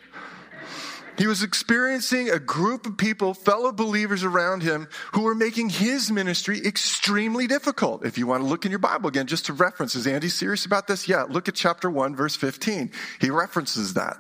He 1.19 1.27
was 1.27 1.43
experiencing 1.43 2.29
a 2.29 2.39
group 2.39 2.87
of 2.87 2.99
people, 2.99 3.33
fellow 3.33 3.73
believers 3.73 4.23
around 4.23 4.63
him, 4.63 4.87
who 5.13 5.23
were 5.23 5.35
making 5.35 5.71
his 5.71 6.11
ministry 6.11 6.61
extremely 6.65 7.47
difficult. 7.47 8.05
If 8.05 8.19
you 8.19 8.27
want 8.27 8.43
to 8.43 8.47
look 8.47 8.67
in 8.67 8.71
your 8.71 8.79
Bible 8.79 9.09
again, 9.09 9.27
just 9.27 9.47
to 9.47 9.55
reference, 9.55 9.95
is 9.95 10.07
Andy 10.07 10.29
serious 10.29 10.67
about 10.67 10.87
this? 10.87 11.09
Yeah, 11.09 11.23
look 11.23 11.49
at 11.49 11.55
chapter 11.55 11.91
1, 11.91 12.15
verse 12.15 12.37
15. 12.37 12.91
He 13.19 13.31
references 13.31 13.95
that. 13.95 14.19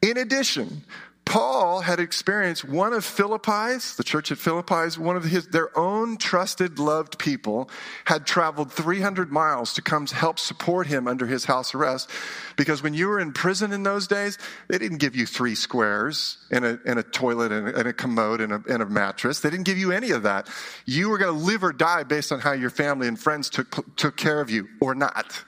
In 0.00 0.16
addition, 0.16 0.84
Paul 1.30 1.82
had 1.82 2.00
experienced 2.00 2.64
one 2.64 2.92
of 2.92 3.04
Philippi's, 3.04 3.94
the 3.94 4.02
church 4.02 4.32
at 4.32 4.38
Philippi's, 4.38 4.98
one 4.98 5.16
of 5.16 5.22
his, 5.22 5.46
their 5.46 5.70
own 5.78 6.16
trusted, 6.16 6.80
loved 6.80 7.20
people 7.20 7.70
had 8.04 8.26
traveled 8.26 8.72
300 8.72 9.30
miles 9.30 9.74
to 9.74 9.82
come 9.82 10.08
help 10.08 10.40
support 10.40 10.88
him 10.88 11.06
under 11.06 11.28
his 11.28 11.44
house 11.44 11.72
arrest. 11.72 12.10
Because 12.56 12.82
when 12.82 12.94
you 12.94 13.06
were 13.06 13.20
in 13.20 13.32
prison 13.32 13.72
in 13.72 13.84
those 13.84 14.08
days, 14.08 14.38
they 14.66 14.76
didn't 14.76 14.98
give 14.98 15.14
you 15.14 15.24
three 15.24 15.54
squares 15.54 16.36
and 16.50 16.64
a, 16.64 16.80
and 16.84 16.98
a 16.98 17.04
toilet 17.04 17.52
and 17.52 17.68
a, 17.68 17.78
and 17.78 17.86
a 17.86 17.92
commode 17.92 18.40
and 18.40 18.52
a, 18.52 18.60
and 18.68 18.82
a 18.82 18.86
mattress. 18.86 19.38
They 19.38 19.50
didn't 19.50 19.66
give 19.66 19.78
you 19.78 19.92
any 19.92 20.10
of 20.10 20.24
that. 20.24 20.48
You 20.84 21.10
were 21.10 21.18
going 21.18 21.32
to 21.32 21.44
live 21.46 21.62
or 21.62 21.72
die 21.72 22.02
based 22.02 22.32
on 22.32 22.40
how 22.40 22.54
your 22.54 22.70
family 22.70 23.06
and 23.06 23.16
friends 23.16 23.48
took, 23.50 23.94
took 23.94 24.16
care 24.16 24.40
of 24.40 24.50
you 24.50 24.66
or 24.80 24.96
not. 24.96 25.44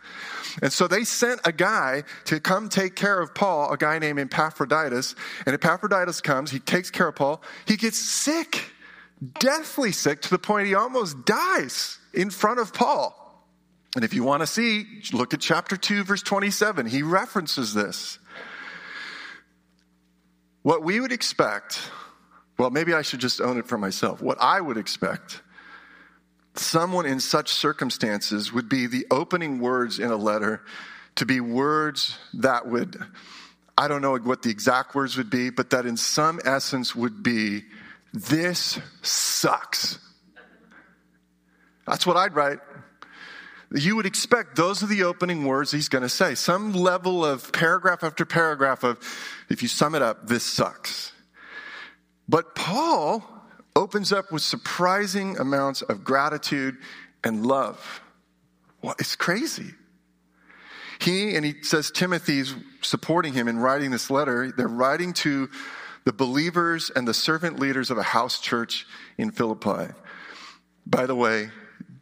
And 0.60 0.72
so 0.72 0.88
they 0.88 1.04
sent 1.04 1.40
a 1.44 1.52
guy 1.52 2.02
to 2.26 2.40
come 2.40 2.68
take 2.68 2.96
care 2.96 3.20
of 3.20 3.34
Paul, 3.34 3.72
a 3.72 3.76
guy 3.76 3.98
named 3.98 4.18
Epaphroditus. 4.18 5.14
And 5.46 5.54
Epaphroditus 5.54 6.20
comes, 6.20 6.50
he 6.50 6.58
takes 6.58 6.90
care 6.90 7.08
of 7.08 7.16
Paul. 7.16 7.42
He 7.66 7.76
gets 7.76 7.98
sick, 7.98 8.70
deathly 9.38 9.92
sick, 9.92 10.20
to 10.22 10.30
the 10.30 10.38
point 10.38 10.66
he 10.66 10.74
almost 10.74 11.24
dies 11.24 11.98
in 12.12 12.30
front 12.30 12.60
of 12.60 12.74
Paul. 12.74 13.18
And 13.94 14.04
if 14.04 14.14
you 14.14 14.24
want 14.24 14.42
to 14.42 14.46
see, 14.46 14.86
look 15.12 15.34
at 15.34 15.40
chapter 15.40 15.76
2, 15.76 16.04
verse 16.04 16.22
27. 16.22 16.86
He 16.86 17.02
references 17.02 17.74
this. 17.74 18.18
What 20.62 20.82
we 20.82 21.00
would 21.00 21.12
expect, 21.12 21.80
well, 22.58 22.70
maybe 22.70 22.94
I 22.94 23.02
should 23.02 23.20
just 23.20 23.40
own 23.40 23.58
it 23.58 23.66
for 23.66 23.76
myself. 23.76 24.22
What 24.22 24.38
I 24.40 24.60
would 24.60 24.76
expect 24.76 25.42
someone 26.54 27.06
in 27.06 27.20
such 27.20 27.50
circumstances 27.52 28.52
would 28.52 28.68
be 28.68 28.86
the 28.86 29.06
opening 29.10 29.58
words 29.58 29.98
in 29.98 30.10
a 30.10 30.16
letter 30.16 30.62
to 31.16 31.26
be 31.26 31.40
words 31.40 32.18
that 32.34 32.66
would, 32.68 32.96
I 33.76 33.88
don't 33.88 34.02
know 34.02 34.16
what 34.18 34.42
the 34.42 34.50
exact 34.50 34.94
words 34.94 35.16
would 35.16 35.30
be, 35.30 35.50
but 35.50 35.70
that 35.70 35.86
in 35.86 35.96
some 35.96 36.40
essence 36.44 36.94
would 36.94 37.22
be, 37.22 37.64
This 38.12 38.78
sucks. 39.00 39.98
That's 41.86 42.06
what 42.06 42.16
I'd 42.16 42.34
write. 42.34 42.58
You 43.74 43.96
would 43.96 44.06
expect 44.06 44.54
those 44.54 44.82
are 44.82 44.86
the 44.86 45.04
opening 45.04 45.46
words 45.46 45.72
he's 45.72 45.88
going 45.88 46.02
to 46.02 46.08
say. 46.08 46.34
Some 46.34 46.74
level 46.74 47.24
of 47.24 47.52
paragraph 47.52 48.04
after 48.04 48.26
paragraph 48.26 48.84
of, 48.84 48.98
if 49.48 49.62
you 49.62 49.68
sum 49.68 49.94
it 49.94 50.02
up, 50.02 50.26
this 50.26 50.44
sucks. 50.44 51.12
But 52.28 52.54
Paul 52.54 53.24
opens 53.82 54.12
up 54.12 54.30
with 54.30 54.42
surprising 54.42 55.36
amounts 55.38 55.82
of 55.82 56.04
gratitude 56.04 56.76
and 57.24 57.44
love. 57.44 58.00
Well, 58.80 58.94
it's 59.00 59.16
crazy. 59.16 59.74
He, 61.00 61.34
and 61.34 61.44
he 61.44 61.60
says 61.62 61.90
Timothy's 61.90 62.54
supporting 62.80 63.32
him 63.32 63.48
in 63.48 63.58
writing 63.58 63.90
this 63.90 64.08
letter. 64.08 64.52
They're 64.56 64.68
writing 64.68 65.12
to 65.14 65.50
the 66.04 66.12
believers 66.12 66.92
and 66.94 67.08
the 67.08 67.12
servant 67.12 67.58
leaders 67.58 67.90
of 67.90 67.98
a 67.98 68.04
house 68.04 68.40
church 68.40 68.86
in 69.18 69.32
Philippi. 69.32 69.92
By 70.86 71.06
the 71.06 71.16
way, 71.16 71.50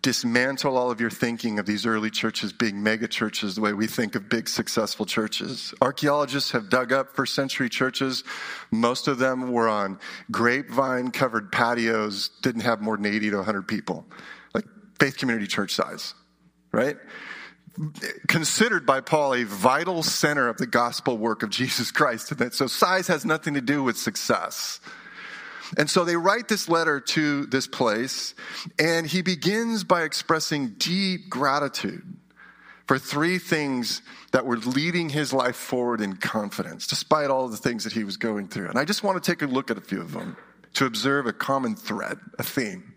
dismantle 0.02 0.78
all 0.78 0.90
of 0.90 1.00
your 1.00 1.10
thinking 1.10 1.58
of 1.58 1.66
these 1.66 1.84
early 1.84 2.10
churches 2.10 2.52
being 2.52 2.82
mega 2.82 3.06
churches 3.06 3.54
the 3.54 3.60
way 3.60 3.72
we 3.72 3.86
think 3.86 4.14
of 4.14 4.28
big 4.28 4.48
successful 4.48 5.04
churches. 5.04 5.74
Archaeologists 5.82 6.52
have 6.52 6.70
dug 6.70 6.92
up 6.92 7.14
first 7.14 7.34
century 7.34 7.68
churches. 7.68 8.24
Most 8.70 9.08
of 9.08 9.18
them 9.18 9.52
were 9.52 9.68
on 9.68 9.98
grapevine 10.30 11.10
covered 11.10 11.52
patios, 11.52 12.30
didn't 12.40 12.62
have 12.62 12.80
more 12.80 12.96
than 12.96 13.06
80 13.06 13.30
to 13.30 13.36
100 13.36 13.68
people, 13.68 14.06
like 14.54 14.64
faith 14.98 15.18
community 15.18 15.46
church 15.46 15.74
size, 15.74 16.14
right? 16.72 16.96
Considered 18.26 18.86
by 18.86 19.00
Paul 19.00 19.34
a 19.34 19.44
vital 19.44 20.02
center 20.02 20.48
of 20.48 20.56
the 20.56 20.66
gospel 20.66 21.18
work 21.18 21.42
of 21.42 21.50
Jesus 21.50 21.90
Christ. 21.90 22.32
So 22.52 22.66
size 22.66 23.06
has 23.08 23.24
nothing 23.24 23.54
to 23.54 23.60
do 23.60 23.82
with 23.82 23.96
success. 23.98 24.80
And 25.76 25.88
so 25.88 26.04
they 26.04 26.16
write 26.16 26.48
this 26.48 26.68
letter 26.68 27.00
to 27.00 27.46
this 27.46 27.66
place, 27.66 28.34
and 28.78 29.06
he 29.06 29.22
begins 29.22 29.84
by 29.84 30.02
expressing 30.02 30.74
deep 30.78 31.28
gratitude 31.28 32.02
for 32.86 32.98
three 32.98 33.38
things 33.38 34.02
that 34.32 34.44
were 34.44 34.56
leading 34.56 35.10
his 35.10 35.32
life 35.32 35.54
forward 35.54 36.00
in 36.00 36.16
confidence, 36.16 36.88
despite 36.88 37.30
all 37.30 37.48
the 37.48 37.56
things 37.56 37.84
that 37.84 37.92
he 37.92 38.02
was 38.02 38.16
going 38.16 38.48
through. 38.48 38.68
And 38.68 38.78
I 38.78 38.84
just 38.84 39.04
want 39.04 39.22
to 39.22 39.30
take 39.30 39.42
a 39.42 39.46
look 39.46 39.70
at 39.70 39.78
a 39.78 39.80
few 39.80 40.00
of 40.00 40.12
them 40.12 40.36
to 40.74 40.86
observe 40.86 41.26
a 41.26 41.32
common 41.32 41.76
thread, 41.76 42.18
a 42.38 42.42
theme. 42.42 42.94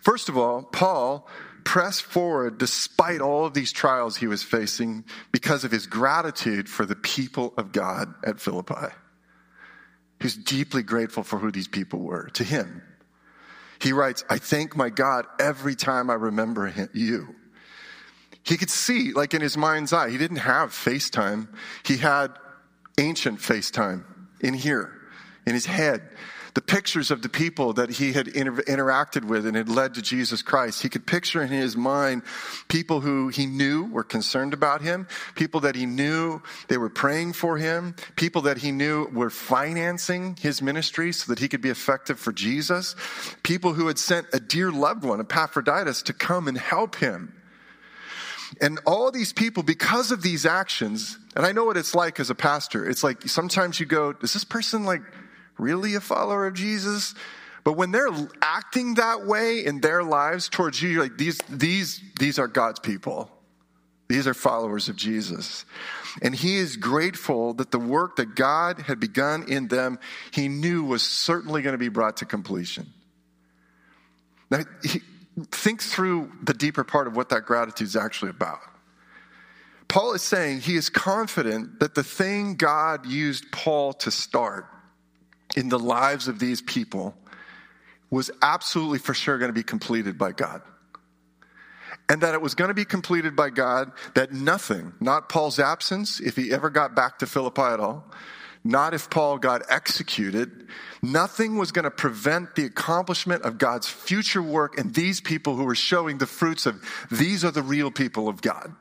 First 0.00 0.30
of 0.30 0.38
all, 0.38 0.62
Paul 0.62 1.28
pressed 1.64 2.04
forward 2.04 2.56
despite 2.56 3.20
all 3.20 3.44
of 3.44 3.52
these 3.52 3.70
trials 3.70 4.16
he 4.16 4.26
was 4.26 4.42
facing 4.42 5.04
because 5.30 5.62
of 5.62 5.70
his 5.70 5.86
gratitude 5.86 6.68
for 6.68 6.86
the 6.86 6.96
people 6.96 7.52
of 7.58 7.72
God 7.72 8.14
at 8.24 8.40
Philippi. 8.40 8.94
He's 10.20 10.36
deeply 10.36 10.82
grateful 10.82 11.22
for 11.22 11.38
who 11.38 11.50
these 11.50 11.68
people 11.68 12.00
were 12.00 12.28
to 12.34 12.44
him. 12.44 12.82
He 13.80 13.92
writes, 13.92 14.24
I 14.28 14.38
thank 14.38 14.76
my 14.76 14.90
God 14.90 15.26
every 15.38 15.74
time 15.74 16.10
I 16.10 16.14
remember 16.14 16.66
him, 16.66 16.90
you. 16.92 17.34
He 18.42 18.56
could 18.56 18.70
see, 18.70 19.12
like 19.12 19.32
in 19.32 19.40
his 19.40 19.56
mind's 19.56 19.92
eye, 19.92 20.10
he 20.10 20.18
didn't 20.18 20.38
have 20.38 20.70
FaceTime. 20.70 21.48
He 21.84 21.96
had 21.96 22.28
ancient 22.98 23.38
FaceTime 23.38 24.04
in 24.40 24.54
here, 24.54 24.92
in 25.46 25.54
his 25.54 25.66
head 25.66 26.02
the 26.54 26.60
pictures 26.60 27.10
of 27.10 27.22
the 27.22 27.28
people 27.28 27.72
that 27.74 27.90
he 27.90 28.12
had 28.12 28.28
inter- 28.28 28.62
interacted 28.62 29.24
with 29.24 29.46
and 29.46 29.56
had 29.56 29.68
led 29.68 29.94
to 29.94 30.02
Jesus 30.02 30.42
Christ. 30.42 30.82
He 30.82 30.88
could 30.88 31.06
picture 31.06 31.42
in 31.42 31.48
his 31.48 31.76
mind 31.76 32.22
people 32.68 33.00
who 33.00 33.28
he 33.28 33.46
knew 33.46 33.84
were 33.86 34.04
concerned 34.04 34.52
about 34.52 34.82
him, 34.82 35.06
people 35.34 35.60
that 35.60 35.76
he 35.76 35.86
knew 35.86 36.40
they 36.68 36.78
were 36.78 36.88
praying 36.88 37.34
for 37.34 37.56
him, 37.56 37.94
people 38.16 38.42
that 38.42 38.58
he 38.58 38.72
knew 38.72 39.06
were 39.12 39.30
financing 39.30 40.36
his 40.40 40.60
ministry 40.60 41.12
so 41.12 41.32
that 41.32 41.38
he 41.38 41.48
could 41.48 41.60
be 41.60 41.70
effective 41.70 42.18
for 42.18 42.32
Jesus, 42.32 42.94
people 43.42 43.74
who 43.74 43.86
had 43.86 43.98
sent 43.98 44.26
a 44.32 44.40
dear 44.40 44.70
loved 44.70 45.04
one, 45.04 45.20
Epaphroditus, 45.20 46.02
to 46.02 46.12
come 46.12 46.48
and 46.48 46.58
help 46.58 46.96
him. 46.96 47.34
And 48.60 48.80
all 48.86 49.10
these 49.12 49.32
people, 49.32 49.62
because 49.62 50.10
of 50.10 50.22
these 50.22 50.44
actions, 50.44 51.18
and 51.36 51.46
I 51.46 51.52
know 51.52 51.64
what 51.64 51.76
it's 51.76 51.94
like 51.94 52.18
as 52.18 52.30
a 52.30 52.34
pastor. 52.34 52.88
It's 52.88 53.04
like 53.04 53.22
sometimes 53.22 53.78
you 53.78 53.86
go, 53.86 54.14
is 54.22 54.32
this 54.32 54.44
person 54.44 54.84
like 54.84 55.02
really 55.60 55.94
a 55.94 56.00
follower 56.00 56.46
of 56.46 56.54
Jesus? 56.54 57.14
But 57.64 57.74
when 57.74 57.90
they're 57.90 58.08
acting 58.40 58.94
that 58.94 59.26
way 59.26 59.64
in 59.64 59.80
their 59.80 60.02
lives 60.02 60.48
towards 60.48 60.80
you, 60.80 61.00
like 61.00 61.18
these, 61.18 61.38
these, 61.48 62.00
these 62.18 62.38
are 62.38 62.48
God's 62.48 62.80
people. 62.80 63.30
These 64.08 64.26
are 64.26 64.34
followers 64.34 64.88
of 64.88 64.96
Jesus. 64.96 65.64
And 66.20 66.34
he 66.34 66.56
is 66.56 66.76
grateful 66.76 67.54
that 67.54 67.70
the 67.70 67.78
work 67.78 68.16
that 68.16 68.34
God 68.34 68.80
had 68.80 68.98
begun 68.98 69.44
in 69.48 69.68
them, 69.68 70.00
he 70.32 70.48
knew 70.48 70.82
was 70.82 71.02
certainly 71.02 71.62
going 71.62 71.74
to 71.74 71.78
be 71.78 71.90
brought 71.90 72.16
to 72.16 72.24
completion. 72.24 72.86
Now, 74.50 74.64
he, 74.82 75.00
think 75.52 75.82
through 75.82 76.32
the 76.42 76.54
deeper 76.54 76.84
part 76.84 77.06
of 77.06 77.16
what 77.16 77.28
that 77.28 77.46
gratitude 77.46 77.86
is 77.86 77.96
actually 77.96 78.30
about. 78.30 78.58
Paul 79.88 80.14
is 80.14 80.22
saying 80.22 80.60
he 80.60 80.76
is 80.76 80.88
confident 80.88 81.80
that 81.80 81.94
the 81.94 82.04
thing 82.04 82.56
God 82.56 83.06
used 83.06 83.50
Paul 83.50 83.92
to 83.94 84.10
start 84.10 84.66
in 85.56 85.68
the 85.68 85.78
lives 85.78 86.28
of 86.28 86.38
these 86.38 86.62
people 86.62 87.14
was 88.10 88.30
absolutely 88.42 88.98
for 88.98 89.14
sure 89.14 89.38
going 89.38 89.48
to 89.48 89.54
be 89.54 89.62
completed 89.62 90.18
by 90.18 90.32
God. 90.32 90.62
And 92.08 92.22
that 92.22 92.34
it 92.34 92.42
was 92.42 92.54
going 92.54 92.68
to 92.68 92.74
be 92.74 92.84
completed 92.84 93.36
by 93.36 93.50
God, 93.50 93.92
that 94.14 94.32
nothing, 94.32 94.92
not 95.00 95.28
Paul's 95.28 95.60
absence, 95.60 96.18
if 96.18 96.34
he 96.34 96.52
ever 96.52 96.68
got 96.68 96.96
back 96.96 97.20
to 97.20 97.26
Philippi 97.26 97.62
at 97.62 97.78
all, 97.78 98.04
not 98.64 98.94
if 98.94 99.08
Paul 99.08 99.38
got 99.38 99.62
executed, 99.70 100.68
nothing 101.02 101.56
was 101.56 101.72
going 101.72 101.84
to 101.84 101.90
prevent 101.90 102.56
the 102.56 102.64
accomplishment 102.64 103.42
of 103.42 103.58
God's 103.58 103.88
future 103.88 104.42
work 104.42 104.78
and 104.78 104.92
these 104.92 105.20
people 105.20 105.56
who 105.56 105.64
were 105.64 105.74
showing 105.74 106.18
the 106.18 106.26
fruits 106.26 106.66
of 106.66 106.82
these 107.10 107.44
are 107.44 107.50
the 107.52 107.62
real 107.62 107.90
people 107.90 108.28
of 108.28 108.42
God. 108.42 108.74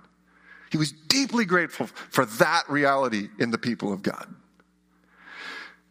He 0.71 0.77
was 0.77 0.91
deeply 0.91 1.45
grateful 1.45 1.87
for 1.87 2.25
that 2.25 2.63
reality 2.69 3.29
in 3.39 3.51
the 3.51 3.57
people 3.57 3.93
of 3.93 4.03
God. 4.03 4.27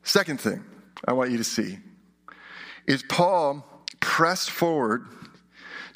Second 0.09 0.41
thing 0.41 0.65
I 1.07 1.13
want 1.13 1.33
you 1.33 1.37
to 1.37 1.45
see 1.45 1.81
is 2.87 3.03
Paul 3.03 3.63
pressed 4.01 4.51
forward 4.51 5.07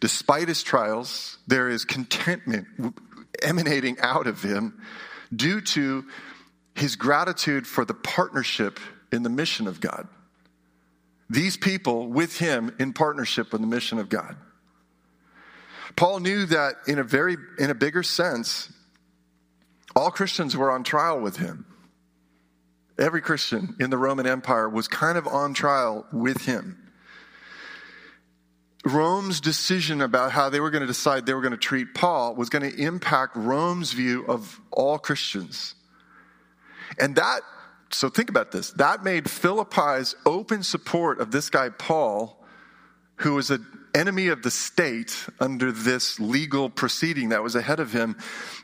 despite 0.02 0.48
his 0.48 0.62
trials. 0.62 1.38
There 1.46 1.70
is 1.70 1.86
contentment 1.86 2.66
emanating 3.40 3.98
out 4.00 4.26
of 4.26 4.42
him 4.42 4.82
due 5.34 5.62
to 5.62 6.04
his 6.74 6.94
gratitude 6.94 7.66
for 7.66 7.86
the 7.86 7.94
partnership 7.94 8.78
in 9.10 9.22
the 9.22 9.30
mission 9.30 9.66
of 9.66 9.80
God. 9.80 10.06
These 11.30 11.56
people 11.56 12.08
with 12.08 12.36
him 12.36 12.76
in 12.78 12.92
partnership 12.92 13.54
in 13.54 13.62
the 13.62 13.66
mission 13.66 13.98
of 13.98 14.10
God. 14.10 14.36
Paul 15.96 16.20
knew 16.20 16.44
that 16.44 16.74
in 16.86 16.98
a 16.98 17.02
very 17.02 17.38
in 17.58 17.70
a 17.70 17.74
bigger 17.74 18.02
sense, 18.02 18.70
all 19.96 20.10
Christians 20.10 20.54
were 20.54 20.70
on 20.70 20.84
trial 20.84 21.18
with 21.18 21.38
him. 21.38 21.64
Every 23.02 23.20
Christian 23.20 23.74
in 23.80 23.90
the 23.90 23.98
Roman 23.98 24.28
Empire 24.28 24.68
was 24.68 24.86
kind 24.86 25.18
of 25.18 25.26
on 25.26 25.54
trial 25.54 26.06
with 26.12 26.42
him. 26.42 26.78
Rome's 28.84 29.40
decision 29.40 30.00
about 30.00 30.30
how 30.30 30.50
they 30.50 30.60
were 30.60 30.70
going 30.70 30.82
to 30.82 30.86
decide 30.86 31.26
they 31.26 31.34
were 31.34 31.40
going 31.40 31.50
to 31.50 31.56
treat 31.56 31.94
Paul 31.94 32.36
was 32.36 32.48
going 32.48 32.62
to 32.62 32.80
impact 32.80 33.34
Rome's 33.34 33.92
view 33.92 34.24
of 34.26 34.60
all 34.70 34.98
Christians. 34.98 35.74
And 36.96 37.16
that, 37.16 37.40
so 37.90 38.08
think 38.08 38.30
about 38.30 38.52
this, 38.52 38.70
that 38.72 39.02
made 39.02 39.28
Philippi's 39.28 40.14
open 40.24 40.62
support 40.62 41.18
of 41.18 41.32
this 41.32 41.50
guy, 41.50 41.70
Paul, 41.70 42.40
who 43.16 43.34
was 43.34 43.50
an 43.50 43.66
enemy 43.94 44.28
of 44.28 44.42
the 44.42 44.50
state 44.50 45.26
under 45.40 45.72
this 45.72 46.18
legal 46.18 46.70
proceeding 46.70 47.30
that 47.30 47.42
was 47.42 47.54
ahead 47.54 47.80
of 47.80 47.92
him, 47.92 48.16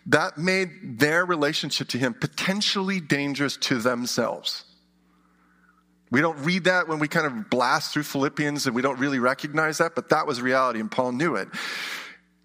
that 0.06 0.38
made 0.38 0.98
their 0.98 1.24
relationship 1.24 1.88
to 1.88 1.98
him 1.98 2.14
potentially 2.14 3.00
dangerous 3.00 3.56
to 3.56 3.78
themselves. 3.78 4.64
We 6.10 6.20
don't 6.20 6.38
read 6.38 6.64
that 6.64 6.88
when 6.88 6.98
we 6.98 7.08
kind 7.08 7.26
of 7.26 7.50
blast 7.50 7.92
through 7.92 8.04
Philippians 8.04 8.66
and 8.66 8.74
we 8.74 8.80
don't 8.80 8.98
really 8.98 9.18
recognize 9.18 9.78
that, 9.78 9.94
but 9.94 10.08
that 10.08 10.26
was 10.26 10.40
reality 10.40 10.80
and 10.80 10.90
Paul 10.90 11.12
knew 11.12 11.36
it. 11.36 11.48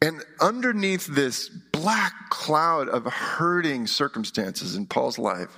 And 0.02 0.22
underneath 0.42 1.08
this 1.08 1.48
black 1.72 2.14
cloud 2.30 2.90
of 2.90 3.06
hurting 3.06 3.88
circumstances 3.88 4.76
in 4.76 4.86
Paul's 4.86 5.18
life, 5.18 5.58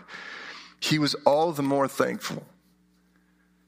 he 0.79 0.99
was 0.99 1.15
all 1.25 1.51
the 1.51 1.63
more 1.63 1.87
thankful 1.87 2.45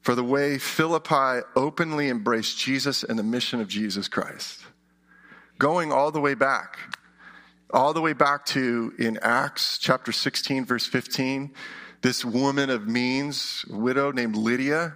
for 0.07 0.15
the 0.15 0.23
way 0.23 0.57
Philippi 0.57 1.45
openly 1.57 2.07
embraced 2.07 2.57
Jesus 2.57 3.03
and 3.03 3.19
the 3.19 3.23
mission 3.23 3.59
of 3.59 3.67
Jesus 3.67 4.07
Christ. 4.07 4.61
Going 5.59 5.91
all 5.91 6.11
the 6.11 6.21
way 6.21 6.33
back, 6.33 6.79
all 7.73 7.91
the 7.93 7.99
way 7.99 8.13
back 8.13 8.45
to 8.45 8.93
in 8.97 9.19
Acts 9.21 9.77
chapter 9.77 10.13
16, 10.13 10.63
verse 10.63 10.87
15, 10.87 11.51
this 12.03 12.23
woman 12.23 12.69
of 12.69 12.87
means, 12.87 13.65
widow 13.69 14.13
named 14.13 14.37
Lydia, 14.37 14.95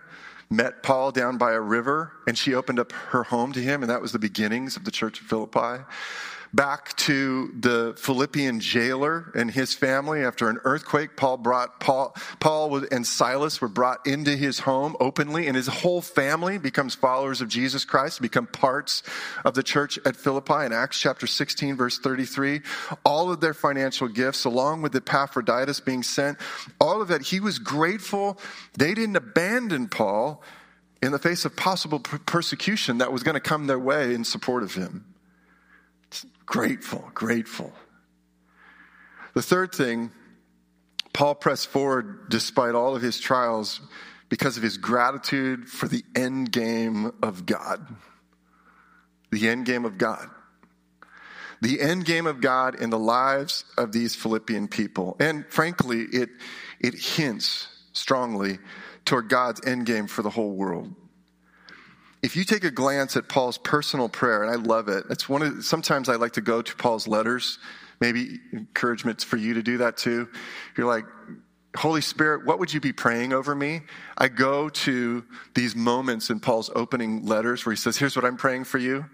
met 0.49 0.81
Paul 0.81 1.11
down 1.11 1.37
by 1.37 1.51
a 1.51 1.59
river 1.59 2.13
and 2.25 2.37
she 2.37 2.53
opened 2.55 2.79
up 2.79 2.93
her 2.93 3.23
home 3.23 3.51
to 3.51 3.59
him, 3.59 3.83
and 3.83 3.89
that 3.89 4.01
was 4.01 4.13
the 4.13 4.19
beginnings 4.19 4.77
of 4.77 4.85
the 4.85 4.91
church 4.91 5.19
of 5.19 5.27
Philippi 5.27 5.83
back 6.53 6.96
to 6.98 7.51
the 7.57 7.94
Philippian 7.98 8.59
jailer 8.59 9.31
and 9.35 9.50
his 9.51 9.74
family 9.74 10.24
after 10.24 10.50
an 10.50 10.59
earthquake. 10.64 11.16
Paul 11.16 11.37
brought 11.37 11.79
Paul, 11.79 12.16
Paul 12.40 12.83
and 12.92 13.05
Silas 13.05 13.61
were 13.61 13.68
brought 13.68 14.05
into 14.05 14.35
his 14.35 14.59
home 14.59 14.96
openly, 15.00 15.48
and 15.48 15.55
his 15.55 15.68
whole 15.68 16.01
family 16.01 16.57
becomes 16.57 16.96
followers 16.96 17.42
of 17.42 17.48
Jesus 17.48 17.85
Christ, 17.85 18.22
become 18.22 18.48
parts 18.48 19.03
of 19.46 19.53
the 19.53 19.64
church 19.64 19.98
at 20.05 20.16
Philippi 20.16 20.66
in 20.66 20.74
Acts 20.74 21.00
chapter 21.00 21.27
16, 21.27 21.75
verse 21.75 22.00
33. 22.00 22.61
All 23.05 23.31
of 23.31 23.40
their 23.40 23.53
financial 23.53 24.07
gifts, 24.07 24.46
along 24.46 24.81
with 24.81 24.96
Epaphroditus 24.96 25.79
being 25.79 26.03
sent, 26.03 26.37
all 26.79 27.01
of 27.01 27.07
that, 27.07 27.22
he 27.22 27.40
was 27.40 27.59
grateful. 27.59 28.37
They 28.74 28.94
didn't 28.94 29.16
abandon 29.16 29.87
Paul 29.87 30.44
in 31.01 31.11
the 31.11 31.20
face 31.20 31.46
of 31.46 31.55
possible 31.55 32.00
persecution 32.00 33.00
that 33.00 33.11
was 33.11 33.24
going 33.24 33.33
to 33.33 33.40
come 33.40 33.68
their 33.68 33.79
way 33.79 34.14
in 34.14 34.24
support 34.24 34.64
of 34.64 34.75
him. 34.75 35.10
Grateful, 36.51 37.09
grateful. 37.14 37.72
The 39.35 39.42
third 39.42 39.74
thing, 39.74 40.11
Paul 41.14 41.33
pressed 41.33 41.70
forward 41.70 42.27
despite 42.27 42.75
all 42.75 42.94
of 42.94 43.01
his 43.01 43.22
trials 43.22 43.79
because 44.27 44.57
of 44.57 44.64
his 44.64 44.77
gratitude 44.77 45.70
for 45.70 45.87
the 45.87 46.03
end 46.14 46.51
game 46.51 47.14
of 47.24 47.46
God. 47.46 47.87
The 49.31 49.48
end 49.48 49.66
game 49.66 49.85
of 49.85 49.98
God. 49.98 50.27
The 51.61 51.79
end 51.79 52.03
game 52.03 52.27
of 52.27 52.42
God 52.42 52.75
in 52.75 52.90
the 52.90 53.00
lives 53.00 53.64
of 53.77 53.94
these 53.94 54.14
Philippian 54.14 54.68
people. 54.68 55.16
And 55.22 55.46
frankly, 55.48 56.01
it, 56.01 56.31
it 56.81 56.96
hints 56.96 57.70
strongly 57.94 58.59
toward 59.05 59.29
God's 59.29 59.66
end 59.66 59.85
game 59.85 60.07
for 60.07 60.22
the 60.22 60.29
whole 60.29 60.51
world 60.51 60.94
if 62.24 62.36
you 62.36 62.44
take 62.44 62.64
a 62.64 62.72
glance 62.72 63.18
at 63.18 63.27
Paul's 63.27 63.57
personal 63.57 64.07
prayer, 64.07 64.44
and 64.44 64.51
I 64.51 64.55
love 64.55 64.88
it, 64.88 65.05
it's 65.10 65.27
one 65.27 65.42
of 65.42 65.66
sometimes 65.66 66.07
I 66.07 66.16
like 66.16 66.34
to 66.34 66.42
go 66.42 66.62
to 66.62 66.75
Paul's 66.75 67.07
letters. 67.07 67.57
Maybe 68.00 68.40
encouragement 68.53 69.22
for 69.22 69.38
you 69.38 69.55
to 69.55 69.64
do 69.64 69.77
that 69.79 69.98
too. 69.98 70.27
You're 70.75 70.88
like, 70.88 71.05
Holy 71.75 72.01
Spirit, 72.01 72.46
what 72.46 72.60
would 72.60 72.74
you 72.74 72.81
be 72.81 72.94
praying 72.94 73.31
over 73.31 73.55
me? 73.55 73.81
I 74.18 74.27
go 74.27 74.70
to 74.70 75.24
these 75.53 75.75
moments 75.75 76.29
in 76.29 76.40
Paul's 76.40 76.70
opening 76.75 77.25
letters 77.25 77.66
where 77.66 77.74
he 77.74 77.77
says, 77.77 77.98
Here's 77.98 78.16
what 78.16 78.25
I'm 78.25 78.38
praying 78.38 78.66
for 78.66 78.77
you. 78.77 79.05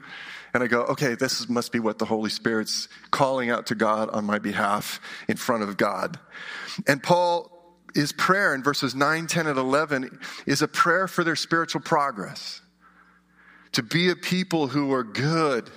And 0.54 0.63
I 0.63 0.67
go, 0.67 0.84
okay, 0.84 1.13
this 1.13 1.48
must 1.50 1.72
be 1.72 1.80
what 1.80 2.00
the 2.00 2.06
Holy 2.06 2.30
Spirit's 2.30 2.88
calling 3.12 3.50
out 3.50 3.67
to 3.67 3.76
God 3.76 4.10
on 4.10 4.26
my 4.26 4.39
behalf 4.39 5.00
in 5.28 5.38
front 5.38 5.62
of 5.62 5.78
God. 5.78 6.17
And 6.88 7.04
Paul, 7.04 7.52
his 7.93 8.12
prayer 8.13 8.56
in 8.56 8.63
verses 8.63 8.96
9, 8.96 9.28
10, 9.28 9.46
and 9.46 9.60
11 9.60 10.20
is 10.46 10.62
a 10.62 10.67
prayer 10.67 11.08
for 11.08 11.24
their 11.24 11.36
spiritual 11.36 11.82
progress 11.82 12.62
to 13.73 13.84
be 13.84 14.10
a 14.10 14.15
people 14.15 14.67
who 14.67 14.91
are 14.93 15.03
good 15.03 15.69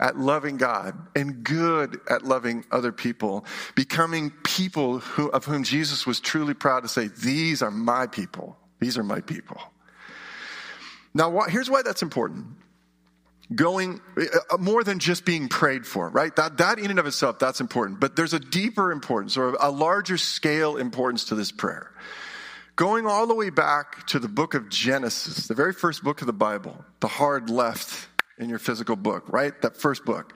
at 0.00 0.18
loving 0.18 0.56
God 0.56 0.96
and 1.14 1.44
good 1.44 2.00
at 2.10 2.22
loving 2.22 2.64
other 2.70 2.92
people, 2.92 3.44
becoming 3.74 4.30
people 4.42 4.98
who, 4.98 5.28
of 5.30 5.44
whom 5.44 5.62
Jesus 5.62 6.06
was 6.06 6.20
truly 6.20 6.54
proud 6.54 6.80
to 6.80 6.88
say, 6.88 7.08
These 7.08 7.62
are 7.62 7.70
my 7.70 8.06
people. 8.06 8.56
These 8.80 8.98
are 8.98 9.04
my 9.04 9.20
people. 9.20 9.60
Now, 11.14 11.42
here's 11.42 11.70
why 11.70 11.82
that's 11.82 12.02
important. 12.02 12.46
Going 13.54 14.00
uh, 14.16 14.56
more 14.58 14.82
than 14.82 14.98
just 14.98 15.24
being 15.24 15.48
prayed 15.48 15.86
for, 15.86 16.08
right? 16.08 16.34
That, 16.34 16.56
that 16.58 16.78
in 16.78 16.90
and 16.90 16.98
of 16.98 17.06
itself, 17.06 17.38
that's 17.38 17.60
important. 17.60 18.00
But 18.00 18.16
there's 18.16 18.32
a 18.32 18.40
deeper 18.40 18.90
importance 18.90 19.36
or 19.36 19.54
a 19.60 19.70
larger 19.70 20.18
scale 20.18 20.76
importance 20.76 21.26
to 21.26 21.34
this 21.34 21.52
prayer. 21.52 21.90
Going 22.76 23.06
all 23.06 23.28
the 23.28 23.34
way 23.34 23.50
back 23.50 24.04
to 24.08 24.18
the 24.18 24.26
book 24.26 24.54
of 24.54 24.68
Genesis, 24.68 25.46
the 25.46 25.54
very 25.54 25.72
first 25.72 26.02
book 26.02 26.20
of 26.22 26.26
the 26.26 26.32
Bible, 26.32 26.84
the 26.98 27.06
hard 27.06 27.48
left 27.48 28.08
in 28.36 28.48
your 28.48 28.58
physical 28.58 28.96
book, 28.96 29.24
right? 29.28 29.60
That 29.62 29.76
first 29.76 30.04
book. 30.04 30.34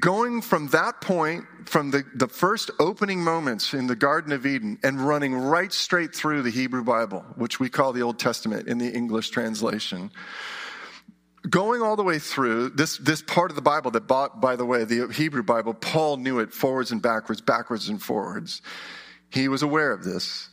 Going 0.00 0.40
from 0.40 0.68
that 0.68 1.02
point, 1.02 1.44
from 1.66 1.90
the, 1.90 2.04
the 2.14 2.28
first 2.28 2.70
opening 2.80 3.22
moments 3.22 3.74
in 3.74 3.86
the 3.86 3.94
Garden 3.94 4.32
of 4.32 4.46
Eden, 4.46 4.78
and 4.82 5.06
running 5.06 5.34
right 5.34 5.70
straight 5.70 6.14
through 6.14 6.40
the 6.40 6.50
Hebrew 6.50 6.82
Bible, 6.82 7.26
which 7.36 7.60
we 7.60 7.68
call 7.68 7.92
the 7.92 8.00
Old 8.00 8.18
Testament 8.18 8.66
in 8.66 8.78
the 8.78 8.90
English 8.90 9.28
translation. 9.28 10.10
Going 11.48 11.82
all 11.82 11.96
the 11.96 12.02
way 12.02 12.18
through 12.18 12.70
this, 12.70 12.96
this 12.96 13.20
part 13.20 13.50
of 13.50 13.54
the 13.54 13.62
Bible 13.62 13.90
that, 13.90 14.06
bought, 14.06 14.40
by 14.40 14.56
the 14.56 14.64
way, 14.64 14.84
the 14.84 15.08
Hebrew 15.08 15.42
Bible, 15.42 15.74
Paul 15.74 16.16
knew 16.16 16.38
it 16.38 16.54
forwards 16.54 16.90
and 16.90 17.02
backwards, 17.02 17.42
backwards 17.42 17.90
and 17.90 18.02
forwards. 18.02 18.62
He 19.28 19.48
was 19.48 19.62
aware 19.62 19.92
of 19.92 20.04
this. 20.04 20.48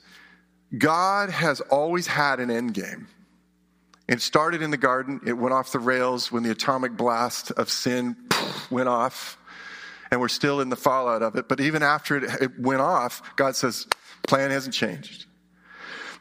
God 0.78 1.30
has 1.30 1.62
always 1.62 2.08
had 2.08 2.40
an 2.40 2.50
end 2.50 2.74
game. 2.74 3.08
It 4.08 4.22
started 4.22 4.62
in 4.62 4.72
the 4.72 4.78
garden, 4.78 5.22
it 5.26 5.34
went 5.34 5.54
off 5.54 5.72
the 5.72 5.80
rails 5.80 6.32
when 6.32 6.44
the 6.44 6.52
atomic 6.52 6.98
blast 6.98 7.52
of 7.52 7.70
sin 7.70 8.16
went 8.70 8.90
off, 8.90 9.38
and 10.10 10.20
we're 10.20 10.28
still 10.28 10.60
in 10.60 10.70
the 10.70 10.76
fallout 10.76 11.22
of 11.22 11.36
it. 11.36 11.48
But 11.48 11.62
even 11.62 11.82
after 11.82 12.18
it, 12.18 12.60
went 12.60 12.82
off, 12.82 13.22
God 13.36 13.56
says, 13.56 13.88
plan 14.28 14.52
hasn't 14.52 14.74
changed. 14.74 15.28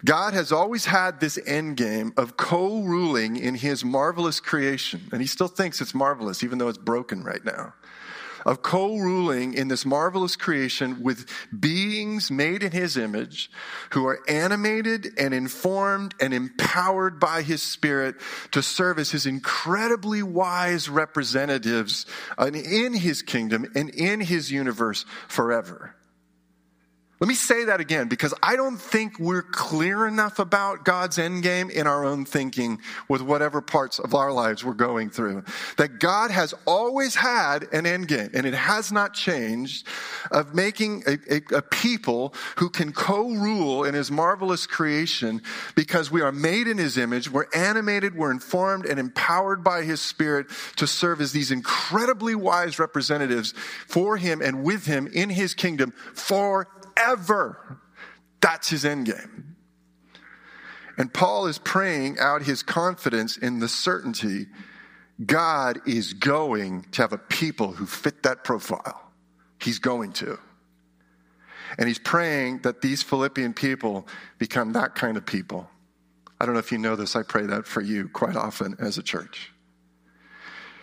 God 0.04 0.34
has 0.34 0.52
always 0.52 0.86
had 0.86 1.20
this 1.20 1.38
end 1.46 1.76
game 1.76 2.12
of 2.16 2.36
co 2.36 2.82
ruling 2.82 3.36
in 3.36 3.54
his 3.54 3.84
marvelous 3.84 4.40
creation, 4.40 5.02
and 5.12 5.20
he 5.20 5.26
still 5.26 5.48
thinks 5.48 5.80
it's 5.80 5.94
marvelous, 5.94 6.42
even 6.42 6.58
though 6.58 6.68
it's 6.68 6.78
broken 6.78 7.22
right 7.22 7.44
now. 7.44 7.74
Of 8.44 8.62
co 8.62 8.96
ruling 8.96 9.54
in 9.54 9.68
this 9.68 9.84
marvelous 9.84 10.36
creation 10.36 11.02
with 11.02 11.26
beings 11.58 12.30
made 12.30 12.62
in 12.62 12.72
his 12.72 12.96
image 12.96 13.50
who 13.90 14.06
are 14.06 14.20
animated 14.28 15.08
and 15.18 15.34
informed 15.34 16.14
and 16.20 16.32
empowered 16.32 17.20
by 17.20 17.42
his 17.42 17.62
spirit 17.62 18.16
to 18.52 18.62
serve 18.62 18.98
as 18.98 19.10
his 19.10 19.26
incredibly 19.26 20.22
wise 20.22 20.88
representatives 20.88 22.06
in 22.38 22.94
his 22.94 23.22
kingdom 23.22 23.66
and 23.74 23.90
in 23.90 24.20
his 24.20 24.50
universe 24.50 25.04
forever. 25.28 25.94
Let 27.20 27.28
me 27.28 27.34
say 27.34 27.64
that 27.64 27.80
again 27.80 28.08
because 28.08 28.32
I 28.42 28.56
don't 28.56 28.80
think 28.80 29.18
we're 29.18 29.42
clear 29.42 30.06
enough 30.06 30.38
about 30.38 30.86
God's 30.86 31.18
end 31.18 31.42
game 31.42 31.68
in 31.68 31.86
our 31.86 32.02
own 32.02 32.24
thinking 32.24 32.80
with 33.10 33.20
whatever 33.20 33.60
parts 33.60 33.98
of 33.98 34.14
our 34.14 34.32
lives 34.32 34.64
we're 34.64 34.72
going 34.72 35.10
through. 35.10 35.44
That 35.76 35.98
God 35.98 36.30
has 36.30 36.54
always 36.66 37.14
had 37.14 37.68
an 37.74 37.84
end 37.84 38.08
game 38.08 38.30
and 38.32 38.46
it 38.46 38.54
has 38.54 38.90
not 38.90 39.12
changed 39.12 39.86
of 40.30 40.54
making 40.54 41.02
a, 41.06 41.18
a, 41.30 41.56
a 41.56 41.62
people 41.62 42.32
who 42.56 42.70
can 42.70 42.90
co-rule 42.90 43.84
in 43.84 43.92
his 43.92 44.10
marvelous 44.10 44.66
creation 44.66 45.42
because 45.74 46.10
we 46.10 46.22
are 46.22 46.32
made 46.32 46.68
in 46.68 46.78
his 46.78 46.96
image, 46.96 47.30
we're 47.30 47.48
animated, 47.52 48.16
we're 48.16 48.30
informed 48.30 48.86
and 48.86 48.98
empowered 48.98 49.62
by 49.62 49.82
his 49.82 50.00
spirit 50.00 50.46
to 50.76 50.86
serve 50.86 51.20
as 51.20 51.32
these 51.32 51.50
incredibly 51.50 52.34
wise 52.34 52.78
representatives 52.78 53.52
for 53.86 54.16
him 54.16 54.40
and 54.40 54.64
with 54.64 54.86
him 54.86 55.06
in 55.12 55.28
his 55.28 55.52
kingdom 55.52 55.92
for 56.14 56.66
forever. 57.00 57.80
That's 58.40 58.68
his 58.68 58.84
end 58.84 59.06
game. 59.06 59.56
And 60.96 61.12
Paul 61.12 61.46
is 61.46 61.58
praying 61.58 62.18
out 62.18 62.42
his 62.42 62.62
confidence 62.62 63.36
in 63.36 63.60
the 63.60 63.68
certainty 63.68 64.46
God 65.24 65.80
is 65.86 66.14
going 66.14 66.86
to 66.92 67.02
have 67.02 67.12
a 67.12 67.18
people 67.18 67.72
who 67.72 67.84
fit 67.84 68.22
that 68.22 68.42
profile. 68.42 69.12
He's 69.60 69.78
going 69.78 70.12
to. 70.14 70.38
And 71.78 71.88
he's 71.88 71.98
praying 71.98 72.62
that 72.62 72.80
these 72.80 73.02
Philippian 73.02 73.52
people 73.52 74.08
become 74.38 74.72
that 74.72 74.94
kind 74.94 75.18
of 75.18 75.26
people. 75.26 75.68
I 76.40 76.46
don't 76.46 76.54
know 76.54 76.60
if 76.60 76.72
you 76.72 76.78
know 76.78 76.96
this, 76.96 77.16
I 77.16 77.22
pray 77.22 77.44
that 77.46 77.66
for 77.66 77.82
you 77.82 78.08
quite 78.08 78.34
often 78.34 78.76
as 78.78 78.96
a 78.96 79.02
church. 79.02 79.52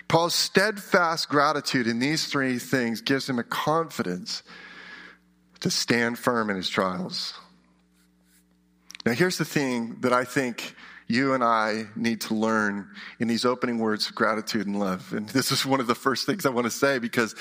Paul's 0.07 0.35
steadfast 0.35 1.29
gratitude 1.29 1.87
in 1.87 1.97
these 1.97 2.27
three 2.27 2.59
things 2.59 3.01
gives 3.01 3.27
him 3.27 3.39
a 3.39 3.43
confidence 3.43 4.43
to 5.61 5.69
stand 5.69 6.19
firm 6.19 6.49
in 6.49 6.55
his 6.55 6.69
trials. 6.69 7.33
Now, 9.05 9.13
here's 9.13 9.37
the 9.37 9.45
thing 9.45 9.97
that 10.01 10.13
I 10.13 10.25
think 10.25 10.75
you 11.07 11.33
and 11.33 11.43
I 11.43 11.85
need 11.95 12.21
to 12.21 12.35
learn 12.35 12.89
in 13.19 13.27
these 13.27 13.45
opening 13.45 13.79
words 13.79 14.09
of 14.09 14.15
gratitude 14.15 14.67
and 14.67 14.77
love. 14.77 15.13
And 15.13 15.29
this 15.29 15.51
is 15.51 15.65
one 15.65 15.79
of 15.79 15.87
the 15.87 15.95
first 15.95 16.25
things 16.25 16.45
I 16.45 16.49
want 16.49 16.65
to 16.65 16.71
say 16.71 16.99
because 16.99 17.33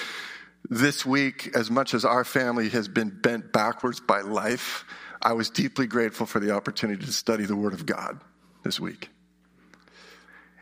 this 0.70 1.04
week, 1.04 1.50
as 1.54 1.70
much 1.70 1.94
as 1.94 2.04
our 2.04 2.24
family 2.24 2.68
has 2.70 2.88
been 2.88 3.10
bent 3.10 3.52
backwards 3.52 4.00
by 4.00 4.20
life, 4.20 4.84
I 5.20 5.32
was 5.32 5.50
deeply 5.50 5.86
grateful 5.86 6.26
for 6.26 6.40
the 6.40 6.52
opportunity 6.52 7.04
to 7.04 7.12
study 7.12 7.44
the 7.44 7.56
Word 7.56 7.72
of 7.72 7.86
God 7.86 8.20
this 8.62 8.78
week. 8.78 9.10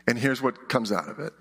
And 0.07 0.17
here's 0.17 0.41
what 0.41 0.69
comes 0.69 0.91
out 0.91 1.09
of 1.09 1.19
it 1.19 1.33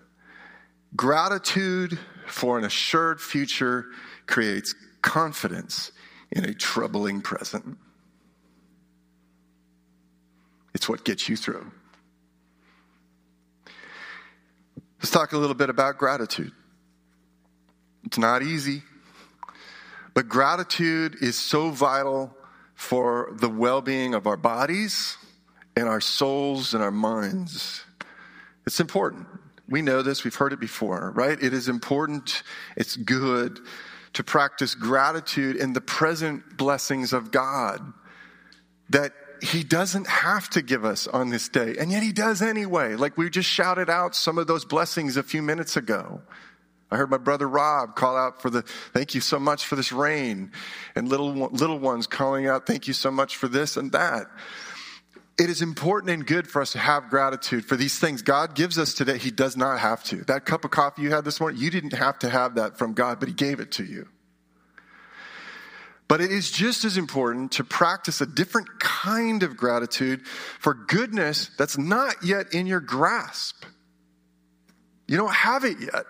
gratitude 0.96 1.98
for 2.26 2.58
an 2.58 2.64
assured 2.64 3.20
future 3.20 3.86
creates 4.26 4.74
confidence 5.02 5.92
in 6.34 6.44
a 6.44 6.52
troubling 6.52 7.22
present. 7.22 7.78
It's 10.74 10.88
what 10.88 11.04
gets 11.04 11.28
you 11.28 11.36
through. 11.36 11.70
Let's 14.98 15.10
talk 15.10 15.32
a 15.32 15.38
little 15.38 15.54
bit 15.54 15.70
about 15.70 15.96
gratitude. 15.96 16.52
It's 18.04 18.18
not 18.18 18.42
easy, 18.42 18.82
but 20.12 20.28
gratitude 20.28 21.16
is 21.20 21.38
so 21.38 21.70
vital 21.70 22.34
for 22.74 23.30
the 23.32 23.48
well 23.48 23.80
being 23.80 24.14
of 24.14 24.26
our 24.26 24.36
bodies 24.36 25.16
and 25.76 25.88
our 25.88 26.00
souls 26.00 26.74
and 26.74 26.82
our 26.82 26.90
minds. 26.90 27.84
It's 28.66 28.80
important. 28.80 29.26
We 29.68 29.82
know 29.82 30.02
this, 30.02 30.24
we've 30.24 30.34
heard 30.34 30.52
it 30.52 30.60
before, 30.60 31.12
right? 31.14 31.40
It 31.40 31.54
is 31.54 31.68
important, 31.68 32.42
it's 32.76 32.96
good 32.96 33.60
to 34.14 34.24
practice 34.24 34.74
gratitude 34.74 35.56
in 35.56 35.72
the 35.72 35.80
present 35.80 36.56
blessings 36.56 37.12
of 37.12 37.30
God 37.30 37.92
that 38.90 39.12
he 39.42 39.62
doesn't 39.62 40.06
have 40.06 40.48
to 40.50 40.62
give 40.62 40.84
us 40.84 41.06
on 41.06 41.30
this 41.30 41.48
day, 41.48 41.76
and 41.78 41.90
yet 41.90 42.02
he 42.02 42.12
does 42.12 42.40
anyway. 42.40 42.94
Like 42.94 43.16
we 43.16 43.28
just 43.28 43.48
shouted 43.48 43.90
out 43.90 44.14
some 44.14 44.38
of 44.38 44.46
those 44.46 44.64
blessings 44.64 45.16
a 45.16 45.22
few 45.22 45.42
minutes 45.42 45.76
ago. 45.76 46.22
I 46.90 46.96
heard 46.96 47.10
my 47.10 47.18
brother 47.18 47.48
Rob 47.48 47.96
call 47.96 48.16
out 48.16 48.40
for 48.40 48.50
the 48.50 48.62
thank 48.62 49.14
you 49.14 49.20
so 49.20 49.38
much 49.38 49.66
for 49.66 49.76
this 49.76 49.92
rain, 49.92 50.52
and 50.94 51.08
little 51.08 51.32
little 51.32 51.78
ones 51.78 52.06
calling 52.06 52.46
out 52.46 52.66
thank 52.66 52.86
you 52.86 52.94
so 52.94 53.10
much 53.10 53.36
for 53.36 53.48
this 53.48 53.76
and 53.76 53.92
that. 53.92 54.26
It 55.36 55.50
is 55.50 55.62
important 55.62 56.10
and 56.10 56.24
good 56.24 56.46
for 56.46 56.62
us 56.62 56.72
to 56.72 56.78
have 56.78 57.10
gratitude 57.10 57.64
for 57.64 57.76
these 57.76 57.98
things 57.98 58.22
God 58.22 58.54
gives 58.54 58.78
us 58.78 58.94
today. 58.94 59.18
He 59.18 59.32
does 59.32 59.56
not 59.56 59.80
have 59.80 60.04
to. 60.04 60.16
That 60.24 60.44
cup 60.44 60.64
of 60.64 60.70
coffee 60.70 61.02
you 61.02 61.10
had 61.10 61.24
this 61.24 61.40
morning, 61.40 61.60
you 61.60 61.70
didn't 61.70 61.92
have 61.92 62.20
to 62.20 62.30
have 62.30 62.54
that 62.54 62.78
from 62.78 62.92
God, 62.92 63.18
but 63.18 63.28
He 63.28 63.34
gave 63.34 63.58
it 63.58 63.72
to 63.72 63.84
you. 63.84 64.08
But 66.06 66.20
it 66.20 66.30
is 66.30 66.50
just 66.50 66.84
as 66.84 66.96
important 66.96 67.52
to 67.52 67.64
practice 67.64 68.20
a 68.20 68.26
different 68.26 68.78
kind 68.78 69.42
of 69.42 69.56
gratitude 69.56 70.24
for 70.26 70.74
goodness 70.74 71.50
that's 71.58 71.78
not 71.78 72.22
yet 72.22 72.54
in 72.54 72.66
your 72.66 72.80
grasp. 72.80 73.64
You 75.08 75.16
don't 75.16 75.34
have 75.34 75.64
it 75.64 75.80
yet. 75.80 76.04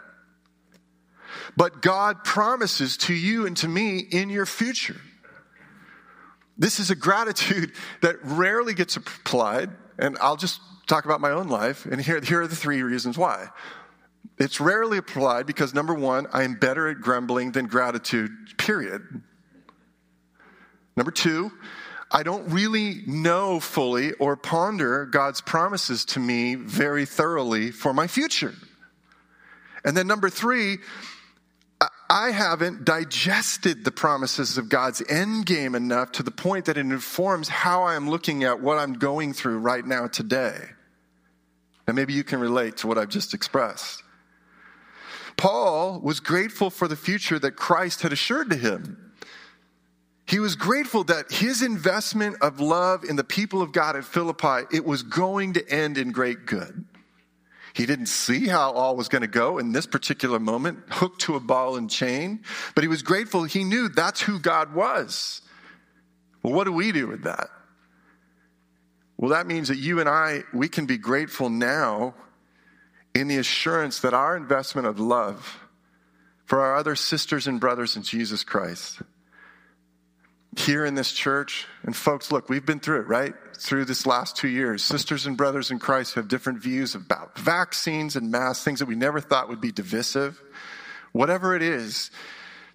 But 1.57 1.81
God 1.81 2.25
promises 2.25 2.97
to 2.99 3.15
you 3.15 3.47
and 3.47 3.57
to 3.59 3.69
me 3.69 3.99
in 3.99 4.29
your 4.29 4.47
future. 4.47 5.01
This 6.57 6.79
is 6.79 6.91
a 6.91 6.97
gratitude 6.97 7.73
that 8.03 8.17
rarely 8.23 8.75
gets 8.75 8.97
applied, 8.97 9.71
and 9.99 10.17
I'll 10.21 10.37
just 10.37 10.61
talk 10.87 11.05
about 11.05 11.21
my 11.21 11.31
own 11.31 11.49
life, 11.49 11.87
and 11.87 12.01
here, 12.01 12.21
here 12.21 12.43
are 12.43 12.47
the 12.47 12.57
three 12.57 12.83
reasons 12.83 13.17
why. 13.17 13.49
It's 14.39 14.61
rarely 14.61 14.99
applied 14.99 15.47
because 15.47 15.75
number 15.75 15.95
one, 15.95 16.27
I 16.33 16.43
am 16.43 16.55
better 16.55 16.89
at 16.89 17.01
grumbling 17.01 17.53
than 17.53 17.67
gratitude, 17.67 18.31
period. 18.59 19.23
Number 20.97 21.13
two, 21.13 21.53
I 22.11 22.23
don't 22.23 22.49
really 22.51 23.03
know 23.07 23.61
fully 23.61 24.13
or 24.15 24.37
ponder 24.37 25.07
God's 25.07 25.41
promises 25.41 26.05
to 26.07 26.21
me 26.21 26.55
very 26.55 27.07
thoroughly 27.07 27.71
for 27.71 27.93
my 27.93 28.07
future. 28.07 28.55
And 29.85 29.97
then 29.97 30.07
number 30.07 30.31
three, 30.31 30.79
I 32.09 32.31
haven't 32.31 32.85
digested 32.85 33.85
the 33.85 33.91
promises 33.91 34.59
of 34.59 34.69
God's 34.69 35.03
end 35.09 35.47
game 35.47 35.75
enough 35.75 36.13
to 36.13 36.23
the 36.23 36.31
point 36.31 36.67
that 36.67 36.77
it 36.77 36.81
informs 36.81 37.49
how 37.49 37.85
I'm 37.85 38.11
looking 38.11 38.45
at 38.45 38.61
what 38.61 38.79
I'm 38.79 38.95
going 38.95 39.33
through 39.33 39.59
right 39.59 39.85
now 39.85 40.07
today. 40.07 40.59
And 41.87 41.97
maybe 41.97 42.13
you 42.13 42.25
can 42.25 42.41
relate 42.41 42.79
to 42.79 42.87
what 42.87 42.99
I've 42.99 43.09
just 43.09 43.35
expressed. 43.35 44.03
Paul 45.37 46.01
was 46.01 46.21
grateful 46.21 46.71
for 46.71 46.89
the 46.89 46.97
future 46.97 47.39
that 47.39 47.53
Christ 47.53 48.03
had 48.03 48.13
assured 48.13 48.51
to 48.51 48.57
him. 48.57 49.13
He 50.27 50.39
was 50.39 50.57
grateful 50.57 51.05
that 51.05 51.31
his 51.31 51.63
investment 51.63 52.37
of 52.41 52.61
love 52.61 53.05
in 53.05 53.17
the 53.17 53.25
people 53.25 53.61
of 53.61 53.73
God 53.73 53.97
at 53.97 54.05
Philippi, 54.05 54.67
it 54.73 54.85
was 54.85 55.03
going 55.03 55.55
to 55.55 55.69
end 55.69 55.99
in 55.99 56.13
great 56.13 56.47
good. 56.47 56.85
He 57.75 57.87
didn't 57.87 58.07
see 58.07 58.47
how 58.47 58.71
all 58.71 58.95
was 58.95 59.09
going 59.09 59.23
to 59.23 59.29
go 59.29 59.59
in 59.59 59.73
this 59.73 59.85
particular 59.85 60.39
moment, 60.39 60.79
hooked 60.91 61.23
to 61.23 61.35
a 61.35 61.41
ball 61.41 61.77
and 61.77 61.91
chain, 61.91 62.45
but 62.75 62.85
he 62.85 62.89
was 62.89 63.03
grateful. 63.03 63.43
He 63.43 63.65
knew 63.65 63.89
that's 63.89 64.21
who 64.21 64.39
God 64.39 64.75
was. 64.75 65.43
Well, 66.43 66.53
what 66.53 66.65
do 66.65 66.73
we 66.73 66.93
do 66.93 67.09
with 67.09 67.25
that? 67.25 67.51
Well, 69.17 69.31
that 69.31 69.49
means 69.49 69.69
that 69.69 69.79
you 69.79 69.99
and 69.99 70.09
I, 70.09 70.45
we 70.53 70.69
can 70.69 70.87
be 70.87 70.99
grateful 70.99 71.51
now 71.51 72.15
in 73.13 73.27
the 73.27 73.39
assurance 73.39 74.01
that 74.01 74.15
our 74.15 74.37
investment 74.37 74.87
of 74.87 75.01
love 75.01 75.61
for 76.45 76.61
our 76.61 76.77
other 76.77 76.95
sisters 76.95 77.49
and 77.49 77.59
brothers 77.59 77.97
in 77.97 78.03
Jesus 78.03 78.45
Christ 78.45 79.01
here 80.59 80.85
in 80.85 80.95
this 80.95 81.13
church. 81.13 81.67
And 81.83 81.95
folks, 81.95 82.33
look, 82.33 82.49
we've 82.49 82.65
been 82.65 82.81
through 82.81 83.01
it, 83.01 83.09
right? 83.09 83.35
Through 83.57 83.85
this 83.87 84.07
last 84.07 84.37
two 84.37 84.49
years. 84.49 84.83
Sisters 84.83 85.27
and 85.27 85.37
brothers 85.37 85.71
in 85.71 85.79
Christ 85.79 86.15
have 86.15 86.29
different 86.29 86.61
views 86.61 86.95
about 86.95 87.39
vaccines 87.39 88.17
and 88.17 88.31
masks, 88.31 88.65
things 88.65 88.79
that 88.81 88.87
we 88.87 88.95
never 88.95 89.21
thought 89.21 89.49
would 89.49 89.61
be 89.61 89.73
divisive. 89.73 90.43
Whatever 91.13 91.55
it 91.55 91.63
is, 91.63 92.11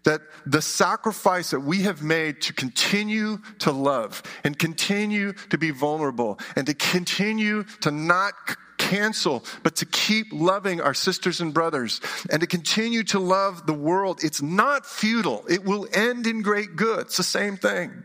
that 0.03 0.21
the 0.45 0.61
sacrifice 0.61 1.51
that 1.51 1.59
we 1.59 1.83
have 1.83 2.01
made 2.01 2.41
to 2.41 2.53
continue 2.53 3.37
to 3.59 3.71
love 3.71 4.23
and 4.43 4.57
continue 4.57 5.33
to 5.49 5.57
be 5.57 5.71
vulnerable 5.71 6.39
and 6.55 6.67
to 6.67 6.73
continue 6.73 7.63
to 7.81 7.91
not 7.91 8.33
cancel, 8.77 9.43
but 9.61 9.75
to 9.75 9.85
keep 9.85 10.27
loving 10.31 10.81
our 10.81 10.93
sisters 10.93 11.41
and 11.41 11.53
brothers 11.53 11.99
and 12.31 12.41
to 12.41 12.47
continue 12.47 13.03
to 13.03 13.19
love 13.19 13.67
the 13.67 13.73
world. 13.73 14.21
It's 14.23 14.41
not 14.41 14.85
futile. 14.85 15.43
It 15.49 15.63
will 15.63 15.87
end 15.93 16.25
in 16.25 16.41
great 16.41 16.75
good. 16.75 17.01
It's 17.01 17.17
the 17.17 17.23
same 17.23 17.57
thing. 17.57 18.03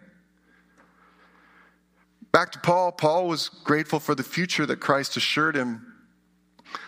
Back 2.33 2.51
to 2.53 2.59
Paul, 2.59 2.91
Paul 2.91 3.29
was 3.29 3.49
grateful 3.49 4.01
for 4.01 4.17
the 4.17 4.25
future 4.25 4.67
that 4.67 4.81
Christ 4.81 5.17
assured 5.17 5.57
him 5.57 5.95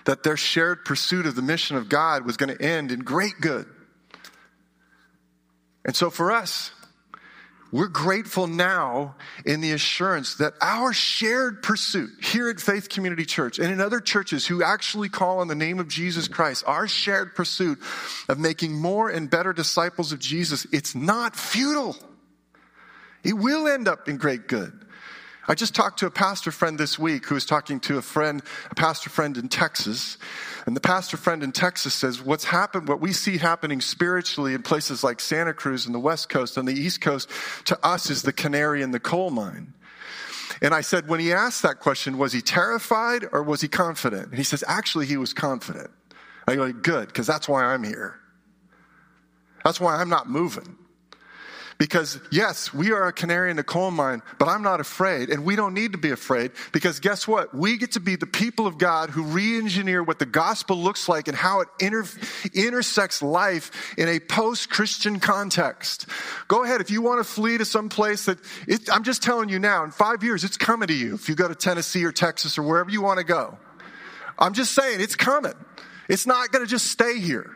that 0.04 0.24
their 0.24 0.36
shared 0.36 0.84
pursuit 0.84 1.24
of 1.24 1.36
the 1.36 1.42
mission 1.42 1.76
of 1.76 1.88
God 1.88 2.26
was 2.26 2.36
going 2.36 2.54
to 2.54 2.60
end 2.60 2.90
in 2.90 3.00
great 3.00 3.34
good. 3.40 3.66
And 5.86 5.96
so 5.96 6.10
for 6.10 6.32
us, 6.32 6.72
we're 7.72 7.88
grateful 7.88 8.46
now 8.46 9.16
in 9.44 9.60
the 9.60 9.72
assurance 9.72 10.36
that 10.36 10.54
our 10.60 10.92
shared 10.92 11.62
pursuit 11.62 12.10
here 12.22 12.48
at 12.48 12.60
Faith 12.60 12.88
Community 12.88 13.24
Church 13.24 13.58
and 13.58 13.72
in 13.72 13.80
other 13.80 14.00
churches 14.00 14.46
who 14.46 14.62
actually 14.62 15.08
call 15.08 15.40
on 15.40 15.48
the 15.48 15.54
name 15.54 15.78
of 15.78 15.88
Jesus 15.88 16.28
Christ, 16.28 16.64
our 16.66 16.86
shared 16.86 17.34
pursuit 17.34 17.78
of 18.28 18.38
making 18.38 18.72
more 18.74 19.08
and 19.08 19.30
better 19.30 19.52
disciples 19.52 20.12
of 20.12 20.18
Jesus, 20.18 20.66
it's 20.72 20.94
not 20.94 21.36
futile. 21.36 21.96
It 23.24 23.34
will 23.34 23.66
end 23.66 23.88
up 23.88 24.08
in 24.08 24.16
great 24.16 24.48
good. 24.48 24.85
I 25.48 25.54
just 25.54 25.74
talked 25.74 26.00
to 26.00 26.06
a 26.06 26.10
pastor 26.10 26.50
friend 26.50 26.76
this 26.76 26.98
week 26.98 27.26
who 27.26 27.34
was 27.34 27.46
talking 27.46 27.78
to 27.80 27.98
a 27.98 28.02
friend, 28.02 28.42
a 28.70 28.74
pastor 28.74 29.10
friend 29.10 29.36
in 29.36 29.48
Texas. 29.48 30.18
And 30.66 30.74
the 30.74 30.80
pastor 30.80 31.16
friend 31.16 31.42
in 31.42 31.52
Texas 31.52 31.94
says, 31.94 32.20
what's 32.20 32.44
happened, 32.44 32.88
what 32.88 33.00
we 33.00 33.12
see 33.12 33.38
happening 33.38 33.80
spiritually 33.80 34.54
in 34.54 34.62
places 34.62 35.04
like 35.04 35.20
Santa 35.20 35.54
Cruz 35.54 35.86
and 35.86 35.94
the 35.94 36.00
West 36.00 36.28
Coast 36.28 36.56
and 36.56 36.66
the 36.66 36.74
East 36.74 37.00
Coast 37.00 37.30
to 37.66 37.78
us 37.86 38.10
is 38.10 38.22
the 38.22 38.32
canary 38.32 38.82
in 38.82 38.90
the 38.90 39.00
coal 39.00 39.30
mine. 39.30 39.72
And 40.62 40.74
I 40.74 40.80
said, 40.80 41.08
when 41.08 41.20
he 41.20 41.32
asked 41.32 41.62
that 41.62 41.80
question, 41.80 42.18
was 42.18 42.32
he 42.32 42.40
terrified 42.40 43.24
or 43.30 43.42
was 43.42 43.60
he 43.60 43.68
confident? 43.68 44.28
And 44.28 44.38
he 44.38 44.44
says, 44.44 44.64
actually, 44.66 45.06
he 45.06 45.16
was 45.16 45.32
confident. 45.32 45.90
I 46.48 46.56
go, 46.56 46.72
good, 46.72 47.08
because 47.08 47.26
that's 47.26 47.48
why 47.48 47.64
I'm 47.64 47.84
here. 47.84 48.18
That's 49.64 49.80
why 49.80 49.96
I'm 49.96 50.08
not 50.08 50.28
moving. 50.28 50.76
Because 51.78 52.18
yes, 52.30 52.72
we 52.72 52.92
are 52.92 53.06
a 53.06 53.12
canary 53.12 53.50
in 53.50 53.56
the 53.56 53.62
coal 53.62 53.90
mine, 53.90 54.22
but 54.38 54.48
I'm 54.48 54.62
not 54.62 54.80
afraid 54.80 55.28
and 55.28 55.44
we 55.44 55.56
don't 55.56 55.74
need 55.74 55.92
to 55.92 55.98
be 55.98 56.10
afraid 56.10 56.52
because 56.72 57.00
guess 57.00 57.28
what? 57.28 57.54
We 57.54 57.76
get 57.76 57.92
to 57.92 58.00
be 58.00 58.16
the 58.16 58.26
people 58.26 58.66
of 58.66 58.78
God 58.78 59.10
who 59.10 59.22
re-engineer 59.22 60.02
what 60.02 60.18
the 60.18 60.24
gospel 60.26 60.78
looks 60.78 61.06
like 61.06 61.28
and 61.28 61.36
how 61.36 61.60
it 61.60 61.68
inter- 61.78 62.06
intersects 62.54 63.20
life 63.20 63.94
in 63.98 64.08
a 64.08 64.20
post-Christian 64.20 65.20
context. 65.20 66.06
Go 66.48 66.64
ahead. 66.64 66.80
If 66.80 66.90
you 66.90 67.02
want 67.02 67.20
to 67.20 67.24
flee 67.24 67.58
to 67.58 67.66
some 67.66 67.90
place 67.90 68.24
that 68.24 68.38
it, 68.66 68.90
I'm 68.90 69.04
just 69.04 69.22
telling 69.22 69.50
you 69.50 69.58
now, 69.58 69.84
in 69.84 69.90
five 69.90 70.22
years, 70.22 70.44
it's 70.44 70.56
coming 70.56 70.88
to 70.88 70.94
you. 70.94 71.14
If 71.14 71.28
you 71.28 71.34
go 71.34 71.46
to 71.46 71.54
Tennessee 71.54 72.04
or 72.04 72.12
Texas 72.12 72.56
or 72.56 72.62
wherever 72.62 72.88
you 72.88 73.02
want 73.02 73.18
to 73.18 73.24
go, 73.24 73.58
I'm 74.38 74.54
just 74.54 74.72
saying 74.72 75.00
it's 75.02 75.16
coming. 75.16 75.54
It's 76.08 76.26
not 76.26 76.52
going 76.52 76.64
to 76.64 76.70
just 76.70 76.86
stay 76.86 77.18
here. 77.18 77.54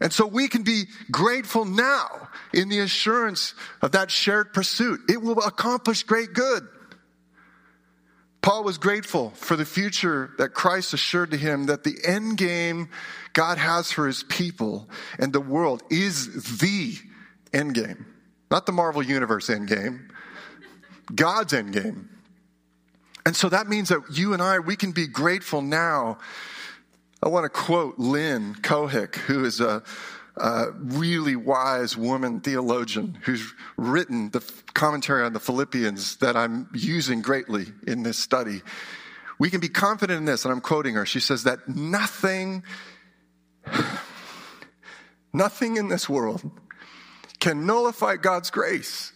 And 0.00 0.12
so 0.12 0.26
we 0.26 0.48
can 0.48 0.62
be 0.62 0.84
grateful 1.10 1.64
now 1.64 2.28
in 2.54 2.68
the 2.68 2.80
assurance 2.80 3.54
of 3.82 3.92
that 3.92 4.10
shared 4.10 4.52
pursuit. 4.52 5.00
It 5.08 5.20
will 5.20 5.38
accomplish 5.40 6.02
great 6.04 6.32
good. 6.32 6.66
Paul 8.42 8.64
was 8.64 8.78
grateful 8.78 9.30
for 9.30 9.54
the 9.56 9.66
future 9.66 10.30
that 10.38 10.54
Christ 10.54 10.94
assured 10.94 11.32
to 11.32 11.36
him 11.36 11.66
that 11.66 11.84
the 11.84 11.98
end 12.04 12.38
game 12.38 12.88
God 13.34 13.58
has 13.58 13.92
for 13.92 14.06
his 14.06 14.22
people 14.22 14.88
and 15.18 15.32
the 15.32 15.40
world 15.40 15.82
is 15.90 16.58
the 16.58 16.94
end 17.52 17.74
game. 17.74 18.06
Not 18.50 18.64
the 18.64 18.72
Marvel 18.72 19.02
Universe 19.02 19.50
end 19.50 19.68
game, 19.68 20.08
God's 21.14 21.52
end 21.52 21.74
game. 21.74 22.08
And 23.26 23.36
so 23.36 23.50
that 23.50 23.68
means 23.68 23.90
that 23.90 24.00
you 24.10 24.32
and 24.32 24.40
I, 24.40 24.58
we 24.60 24.76
can 24.76 24.92
be 24.92 25.06
grateful 25.06 25.60
now 25.60 26.18
I 27.22 27.28
want 27.28 27.44
to 27.44 27.50
quote 27.50 27.98
Lynn 27.98 28.54
Cohick, 28.54 29.14
who 29.16 29.44
is 29.44 29.60
a, 29.60 29.82
a 30.36 30.70
really 30.72 31.36
wise 31.36 31.94
woman 31.94 32.40
theologian 32.40 33.18
who's 33.24 33.52
written 33.76 34.30
the 34.30 34.40
commentary 34.72 35.24
on 35.24 35.34
the 35.34 35.40
Philippians 35.40 36.16
that 36.16 36.34
I'm 36.34 36.70
using 36.72 37.20
greatly 37.20 37.66
in 37.86 38.04
this 38.04 38.18
study. 38.18 38.62
We 39.38 39.50
can 39.50 39.60
be 39.60 39.68
confident 39.68 40.18
in 40.18 40.24
this, 40.24 40.46
and 40.46 40.52
I'm 40.52 40.62
quoting 40.62 40.94
her. 40.94 41.04
She 41.04 41.20
says 41.20 41.44
that 41.44 41.68
nothing, 41.68 42.62
nothing 45.32 45.76
in 45.76 45.88
this 45.88 46.08
world 46.08 46.42
can 47.38 47.66
nullify 47.66 48.16
God's 48.16 48.50
grace. 48.50 49.12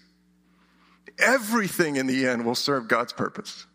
Everything 1.18 1.96
in 1.96 2.06
the 2.06 2.26
end 2.26 2.44
will 2.44 2.54
serve 2.54 2.86
God's 2.88 3.14
purpose. 3.14 3.66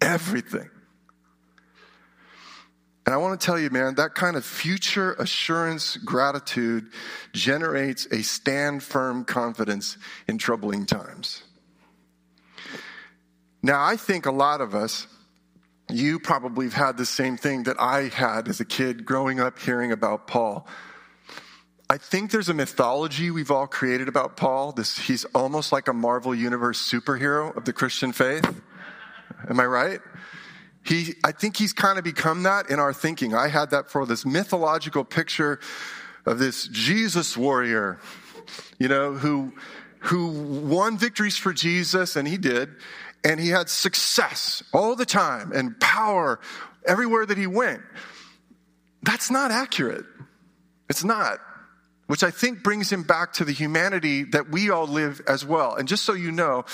Everything. 0.00 0.68
And 3.04 3.12
I 3.12 3.18
want 3.18 3.40
to 3.40 3.44
tell 3.44 3.58
you, 3.58 3.68
man, 3.70 3.96
that 3.96 4.14
kind 4.14 4.36
of 4.36 4.44
future 4.44 5.14
assurance 5.14 5.96
gratitude 5.96 6.86
generates 7.32 8.06
a 8.12 8.22
stand 8.22 8.82
firm 8.82 9.24
confidence 9.24 9.98
in 10.28 10.38
troubling 10.38 10.86
times. 10.86 11.42
Now, 13.60 13.84
I 13.84 13.96
think 13.96 14.26
a 14.26 14.32
lot 14.32 14.60
of 14.60 14.74
us, 14.74 15.06
you 15.90 16.20
probably 16.20 16.66
have 16.66 16.74
had 16.74 16.96
the 16.96 17.06
same 17.06 17.36
thing 17.36 17.64
that 17.64 17.80
I 17.80 18.08
had 18.08 18.48
as 18.48 18.60
a 18.60 18.64
kid 18.64 19.04
growing 19.04 19.40
up 19.40 19.58
hearing 19.58 19.90
about 19.90 20.26
Paul. 20.26 20.66
I 21.90 21.98
think 21.98 22.30
there's 22.30 22.48
a 22.48 22.54
mythology 22.54 23.30
we've 23.30 23.50
all 23.50 23.66
created 23.66 24.08
about 24.08 24.36
Paul. 24.36 24.72
This, 24.72 24.96
he's 24.96 25.24
almost 25.26 25.72
like 25.72 25.88
a 25.88 25.92
Marvel 25.92 26.34
Universe 26.34 26.80
superhero 26.80 27.54
of 27.56 27.64
the 27.64 27.72
Christian 27.72 28.12
faith. 28.12 28.48
Am 29.48 29.60
I 29.60 29.66
right? 29.66 30.00
He, 30.84 31.14
I 31.22 31.32
think 31.32 31.56
he's 31.56 31.72
kind 31.72 31.98
of 31.98 32.04
become 32.04 32.42
that 32.42 32.70
in 32.70 32.78
our 32.78 32.92
thinking. 32.92 33.34
I 33.34 33.48
had 33.48 33.70
that 33.70 33.90
for 33.90 34.04
this 34.04 34.26
mythological 34.26 35.04
picture 35.04 35.60
of 36.26 36.38
this 36.38 36.66
Jesus 36.68 37.36
warrior, 37.36 38.00
you 38.78 38.88
know, 38.88 39.12
who, 39.12 39.52
who 40.00 40.28
won 40.28 40.98
victories 40.98 41.36
for 41.36 41.52
Jesus, 41.52 42.16
and 42.16 42.26
he 42.26 42.36
did, 42.36 42.70
and 43.24 43.38
he 43.38 43.48
had 43.50 43.68
success 43.68 44.62
all 44.72 44.96
the 44.96 45.06
time 45.06 45.52
and 45.52 45.78
power 45.78 46.40
everywhere 46.84 47.24
that 47.26 47.38
he 47.38 47.46
went. 47.46 47.82
That's 49.02 49.30
not 49.30 49.50
accurate. 49.50 50.04
It's 50.88 51.04
not. 51.04 51.38
Which 52.08 52.24
I 52.24 52.30
think 52.30 52.62
brings 52.62 52.92
him 52.92 53.04
back 53.04 53.32
to 53.34 53.44
the 53.44 53.52
humanity 53.52 54.24
that 54.24 54.50
we 54.50 54.70
all 54.70 54.86
live 54.86 55.20
as 55.28 55.44
well. 55.44 55.76
And 55.76 55.88
just 55.88 56.04
so 56.04 56.12
you 56.12 56.32
know, 56.32 56.64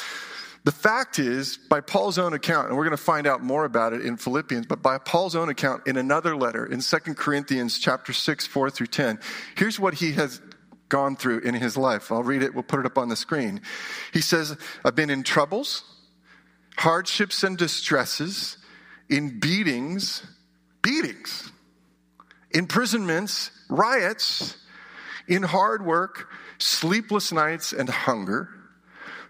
the 0.68 0.72
fact 0.72 1.18
is, 1.18 1.56
by 1.56 1.80
Paul's 1.80 2.18
own 2.18 2.34
account, 2.34 2.68
and 2.68 2.76
we're 2.76 2.84
going 2.84 2.90
to 2.90 3.02
find 3.02 3.26
out 3.26 3.42
more 3.42 3.64
about 3.64 3.94
it 3.94 4.04
in 4.04 4.18
Philippians, 4.18 4.66
but 4.66 4.82
by 4.82 4.98
Paul's 4.98 5.34
own 5.34 5.48
account 5.48 5.86
in 5.86 5.96
another 5.96 6.36
letter 6.36 6.66
in 6.66 6.80
2 6.80 6.98
Corinthians 7.14 7.78
chapter 7.78 8.12
6, 8.12 8.46
4 8.46 8.68
through 8.68 8.88
10, 8.88 9.18
here's 9.56 9.80
what 9.80 9.94
he 9.94 10.12
has 10.12 10.42
gone 10.90 11.16
through 11.16 11.38
in 11.38 11.54
his 11.54 11.78
life. 11.78 12.12
I'll 12.12 12.22
read 12.22 12.42
it, 12.42 12.52
we'll 12.52 12.64
put 12.64 12.80
it 12.80 12.84
up 12.84 12.98
on 12.98 13.08
the 13.08 13.16
screen. 13.16 13.62
He 14.12 14.20
says, 14.20 14.58
I've 14.84 14.94
been 14.94 15.08
in 15.08 15.22
troubles, 15.22 15.84
hardships 16.76 17.42
and 17.42 17.56
distresses, 17.56 18.58
in 19.08 19.40
beatings, 19.40 20.22
beatings, 20.82 21.50
imprisonments, 22.50 23.52
riots, 23.70 24.58
in 25.28 25.44
hard 25.44 25.86
work, 25.86 26.28
sleepless 26.58 27.32
nights, 27.32 27.72
and 27.72 27.88
hunger 27.88 28.50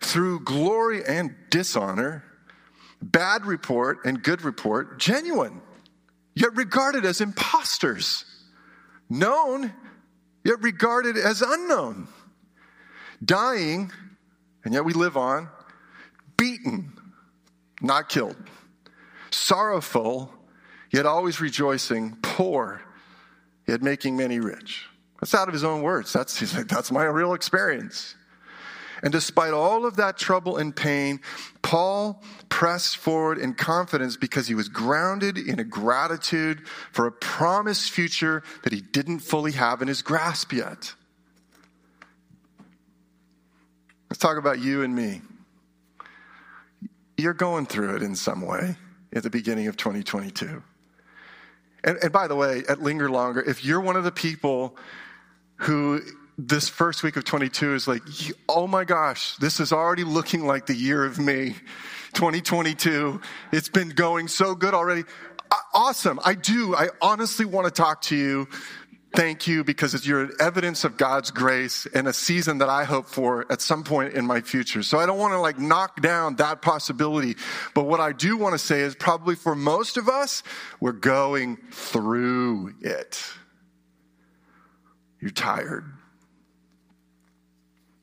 through 0.00 0.40
glory 0.40 1.04
and 1.04 1.34
dishonor, 1.50 2.24
bad 3.02 3.44
report 3.44 4.04
and 4.04 4.22
good 4.22 4.42
report, 4.42 4.98
genuine, 4.98 5.60
yet 6.34 6.54
regarded 6.56 7.04
as 7.04 7.20
impostors, 7.20 8.24
known, 9.08 9.72
yet 10.44 10.62
regarded 10.62 11.16
as 11.16 11.42
unknown, 11.42 12.08
dying, 13.24 13.90
and 14.64 14.74
yet 14.74 14.84
we 14.84 14.92
live 14.92 15.16
on, 15.16 15.48
beaten, 16.36 16.92
not 17.80 18.08
killed, 18.08 18.36
sorrowful, 19.30 20.32
yet 20.90 21.06
always 21.06 21.40
rejoicing, 21.40 22.16
poor, 22.22 22.82
yet 23.66 23.82
making 23.82 24.16
many 24.16 24.40
rich. 24.40 24.86
That's 25.20 25.34
out 25.34 25.48
of 25.48 25.54
his 25.54 25.64
own 25.64 25.82
words. 25.82 26.12
That's, 26.12 26.38
that's 26.64 26.90
my 26.90 27.04
real 27.04 27.34
experience. 27.34 28.14
And 29.02 29.12
despite 29.12 29.52
all 29.52 29.86
of 29.86 29.96
that 29.96 30.18
trouble 30.18 30.56
and 30.56 30.74
pain, 30.74 31.20
Paul 31.62 32.22
pressed 32.48 32.96
forward 32.96 33.38
in 33.38 33.54
confidence 33.54 34.16
because 34.16 34.48
he 34.48 34.54
was 34.54 34.68
grounded 34.68 35.38
in 35.38 35.60
a 35.60 35.64
gratitude 35.64 36.66
for 36.92 37.06
a 37.06 37.12
promised 37.12 37.90
future 37.90 38.42
that 38.64 38.72
he 38.72 38.80
didn't 38.80 39.20
fully 39.20 39.52
have 39.52 39.82
in 39.82 39.88
his 39.88 40.02
grasp 40.02 40.52
yet. 40.52 40.94
Let's 44.10 44.18
talk 44.18 44.38
about 44.38 44.58
you 44.58 44.82
and 44.82 44.94
me. 44.94 45.20
You're 47.16 47.34
going 47.34 47.66
through 47.66 47.96
it 47.96 48.02
in 48.02 48.14
some 48.14 48.42
way 48.42 48.76
at 49.12 49.22
the 49.22 49.30
beginning 49.30 49.66
of 49.66 49.76
2022. 49.76 50.62
And, 51.84 51.98
and 52.02 52.12
by 52.12 52.26
the 52.26 52.34
way, 52.34 52.64
at 52.68 52.82
Linger 52.82 53.10
Longer, 53.10 53.40
if 53.42 53.64
you're 53.64 53.80
one 53.80 53.96
of 53.96 54.04
the 54.04 54.12
people 54.12 54.76
who 55.56 56.00
this 56.38 56.68
first 56.68 57.02
week 57.02 57.16
of 57.16 57.24
22 57.24 57.74
is 57.74 57.88
like, 57.88 58.02
oh 58.48 58.68
my 58.68 58.84
gosh, 58.84 59.36
this 59.36 59.58
is 59.58 59.72
already 59.72 60.04
looking 60.04 60.46
like 60.46 60.66
the 60.66 60.74
year 60.74 61.04
of 61.04 61.18
me. 61.18 61.56
2022. 62.14 63.20
It's 63.52 63.68
been 63.68 63.90
going 63.90 64.28
so 64.28 64.54
good 64.54 64.72
already. 64.72 65.04
Awesome. 65.74 66.20
I 66.24 66.34
do. 66.34 66.76
I 66.76 66.88
honestly 67.02 67.44
want 67.44 67.66
to 67.66 67.70
talk 67.70 68.02
to 68.02 68.16
you. 68.16 68.48
Thank 69.14 69.46
you 69.46 69.64
because 69.64 69.94
it's 69.94 70.06
your 70.06 70.30
evidence 70.40 70.84
of 70.84 70.96
God's 70.96 71.30
grace 71.30 71.86
and 71.94 72.06
a 72.06 72.12
season 72.12 72.58
that 72.58 72.68
I 72.68 72.84
hope 72.84 73.08
for 73.08 73.50
at 73.50 73.60
some 73.60 73.82
point 73.82 74.14
in 74.14 74.26
my 74.26 74.40
future. 74.40 74.82
So 74.82 74.98
I 74.98 75.06
don't 75.06 75.18
want 75.18 75.32
to 75.32 75.40
like 75.40 75.58
knock 75.58 76.00
down 76.02 76.36
that 76.36 76.62
possibility. 76.62 77.36
But 77.74 77.84
what 77.84 78.00
I 78.00 78.12
do 78.12 78.36
want 78.36 78.52
to 78.52 78.58
say 78.58 78.80
is 78.80 78.94
probably 78.94 79.34
for 79.34 79.54
most 79.54 79.96
of 79.96 80.08
us, 80.08 80.42
we're 80.78 80.92
going 80.92 81.56
through 81.72 82.74
it. 82.82 83.24
You're 85.20 85.30
tired 85.30 85.84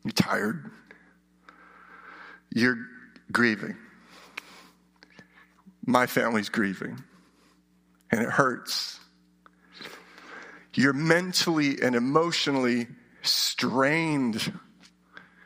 You're 0.05 0.11
tired. 0.11 0.71
You're 2.53 2.77
grieving. 3.31 3.75
My 5.83 6.05
family's 6.05 6.49
grieving. 6.49 7.03
And 8.11 8.21
it 8.21 8.29
hurts. 8.29 8.99
You're 10.75 10.93
mentally 10.93 11.81
and 11.81 11.95
emotionally 11.95 12.87
strained. 13.23 14.53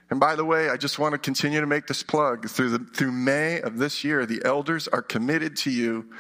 And 0.09 0.19
by 0.19 0.35
the 0.35 0.43
way, 0.43 0.69
I 0.69 0.75
just 0.75 0.99
want 0.99 1.13
to 1.13 1.17
continue 1.17 1.61
to 1.61 1.67
make 1.67 1.87
this 1.87 2.03
plug. 2.03 2.49
Through, 2.49 2.71
the, 2.71 2.79
through 2.79 3.13
May 3.13 3.61
of 3.61 3.77
this 3.77 4.03
year, 4.03 4.25
the 4.25 4.41
elders 4.43 4.89
are 4.89 5.01
committed 5.01 5.55
to 5.57 5.71
you. 5.71 6.11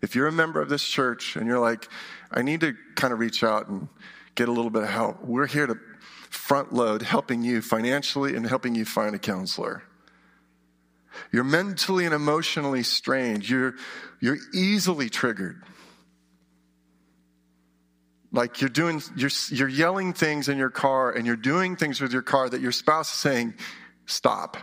If 0.00 0.14
you're 0.14 0.28
a 0.28 0.32
member 0.32 0.60
of 0.60 0.68
this 0.68 0.84
church 0.84 1.34
and 1.34 1.46
you're 1.46 1.58
like, 1.58 1.88
I 2.30 2.42
need 2.42 2.60
to 2.60 2.74
kind 2.94 3.12
of 3.12 3.18
reach 3.18 3.42
out 3.42 3.68
and 3.68 3.88
get 4.36 4.48
a 4.48 4.52
little 4.52 4.70
bit 4.70 4.84
of 4.84 4.90
help, 4.90 5.24
we're 5.24 5.48
here 5.48 5.66
to 5.66 5.76
front 6.30 6.72
load 6.72 7.02
helping 7.02 7.42
you 7.42 7.60
financially 7.60 8.34
and 8.34 8.46
helping 8.46 8.74
you 8.74 8.84
find 8.84 9.14
a 9.14 9.18
counselor. 9.18 9.82
You're 11.32 11.44
mentally 11.44 12.04
and 12.04 12.14
emotionally 12.14 12.82
strained. 12.82 13.48
You're, 13.48 13.74
you're 14.20 14.38
easily 14.54 15.10
triggered. 15.10 15.62
Like 18.32 18.60
you're 18.60 18.70
doing, 18.70 19.02
you're, 19.16 19.30
you're 19.50 19.68
yelling 19.68 20.12
things 20.12 20.48
in 20.48 20.56
your 20.56 20.70
car 20.70 21.10
and 21.10 21.26
you're 21.26 21.36
doing 21.36 21.74
things 21.76 22.00
with 22.00 22.12
your 22.12 22.22
car 22.22 22.48
that 22.48 22.60
your 22.60 22.72
spouse 22.72 23.12
is 23.12 23.18
saying, 23.18 23.54
stop. 24.06 24.56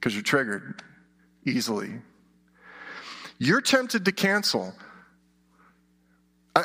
Because 0.00 0.14
you're 0.14 0.22
triggered 0.22 0.82
easily. 1.44 2.00
You're 3.38 3.60
tempted 3.60 4.06
to 4.06 4.12
cancel. 4.12 4.74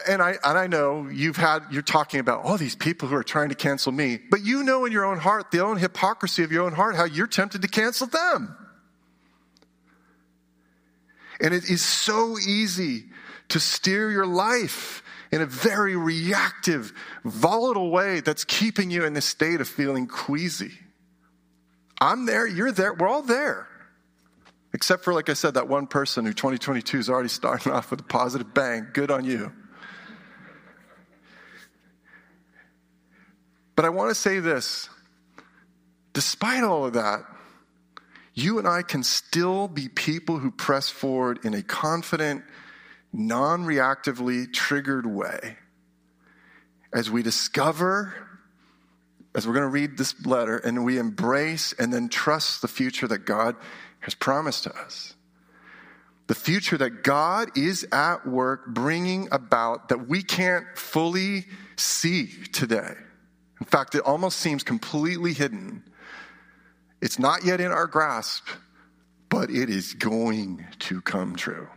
And 0.08 0.22
I, 0.22 0.38
and 0.44 0.58
I 0.58 0.68
know 0.68 1.10
you've 1.12 1.36
had, 1.36 1.64
you're 1.70 1.82
talking 1.82 2.22
about 2.22 2.46
all 2.46 2.58
these 2.58 2.76
people 2.76 3.10
who 3.10 3.16
are 3.16 3.24
trying 3.24 3.50
to 3.50 3.56
cancel 3.56 3.92
me, 3.92 4.20
but 4.30 4.42
you 4.42 4.64
know 4.64 4.86
in 4.86 4.94
your 4.94 5.04
own 5.04 5.18
heart, 5.18 5.52
the 5.52 5.60
own 5.60 5.78
hypocrisy 5.78 6.44
of 6.44 6.52
your 6.52 6.64
own 6.64 6.72
heart, 6.72 6.96
how 6.96 7.04
you're 7.04 7.28
tempted 7.28 7.62
to 7.62 7.68
cancel 7.68 8.08
them. 8.08 8.56
And 11.42 11.54
it 11.54 11.70
is 11.70 11.84
so 11.84 12.38
easy 12.40 13.06
to 13.50 13.60
steer 13.60 14.10
your 14.10 14.26
life 14.26 15.04
in 15.30 15.42
a 15.42 15.46
very 15.46 15.98
reactive, 15.98 16.94
volatile 17.26 17.92
way 17.92 18.22
that's 18.22 18.46
keeping 18.46 18.92
you 18.92 19.04
in 19.04 19.14
this 19.14 19.26
state 19.26 19.60
of 19.60 19.68
feeling 19.68 20.08
queasy. 20.08 20.72
I'm 22.00 22.26
there, 22.26 22.48
you're 22.48 22.72
there, 22.72 22.94
we're 22.94 23.10
all 23.10 23.24
there. 23.24 23.68
Except 24.74 25.04
for, 25.04 25.14
like 25.14 25.30
I 25.30 25.34
said, 25.34 25.56
that 25.56 25.68
one 25.68 25.86
person 25.86 26.26
who 26.26 26.32
2022 26.32 26.98
is 26.98 27.10
already 27.10 27.28
starting 27.28 27.74
off 27.74 27.92
with 27.92 28.00
a 28.00 28.04
positive 28.04 28.54
bang. 28.54 28.88
Good 28.94 29.12
on 29.12 29.26
you. 29.26 29.52
But 33.82 33.88
I 33.88 33.90
want 33.90 34.12
to 34.12 34.16
say 34.16 34.40
this 34.40 34.90
despite 36.14 36.64
all 36.64 36.86
of 36.86 36.94
that, 36.94 37.26
you 38.36 38.60
and 38.60 38.68
I 38.68 38.84
can 38.84 39.02
still 39.02 39.68
be 39.68 39.88
people 39.90 40.38
who 40.38 40.52
press 40.52 40.92
forward 40.92 41.40
in 41.44 41.56
a 41.56 41.64
confident, 41.64 42.44
non 43.12 43.66
reactively 43.66 44.54
triggered 44.54 45.08
way 45.08 45.58
as 46.94 47.10
we 47.10 47.24
discover, 47.24 48.14
as 49.34 49.48
we're 49.48 49.56
going 49.56 49.64
to 49.64 49.70
read 49.70 49.98
this 49.98 50.28
letter, 50.28 50.58
and 50.58 50.86
we 50.86 51.00
embrace 51.00 51.74
and 51.74 51.92
then 51.92 52.08
trust 52.08 52.62
the 52.62 52.68
future 52.68 53.08
that 53.08 53.26
God 53.26 53.56
has 54.02 54.14
promised 54.14 54.66
to 54.66 54.80
us. 54.80 55.16
The 56.28 56.36
future 56.36 56.78
that 56.78 57.02
God 57.02 57.58
is 57.58 57.88
at 57.92 58.28
work 58.28 58.68
bringing 58.68 59.28
about 59.32 59.90
that 59.90 60.08
we 60.08 60.22
can't 60.22 60.68
fully 60.78 61.48
see 61.78 62.28
today. 62.54 62.94
In 63.62 63.66
fact, 63.66 63.94
it 63.94 64.02
almost 64.02 64.40
seems 64.40 64.64
completely 64.64 65.34
hidden. 65.34 65.84
It's 67.00 67.20
not 67.20 67.46
yet 67.46 67.62
in 67.62 67.72
our 67.72 67.86
grasp, 67.86 68.48
but 69.30 69.52
it 69.52 69.70
is 69.70 69.94
going 69.94 70.66
to 70.80 71.00
come 71.02 71.36
true. 71.36 71.68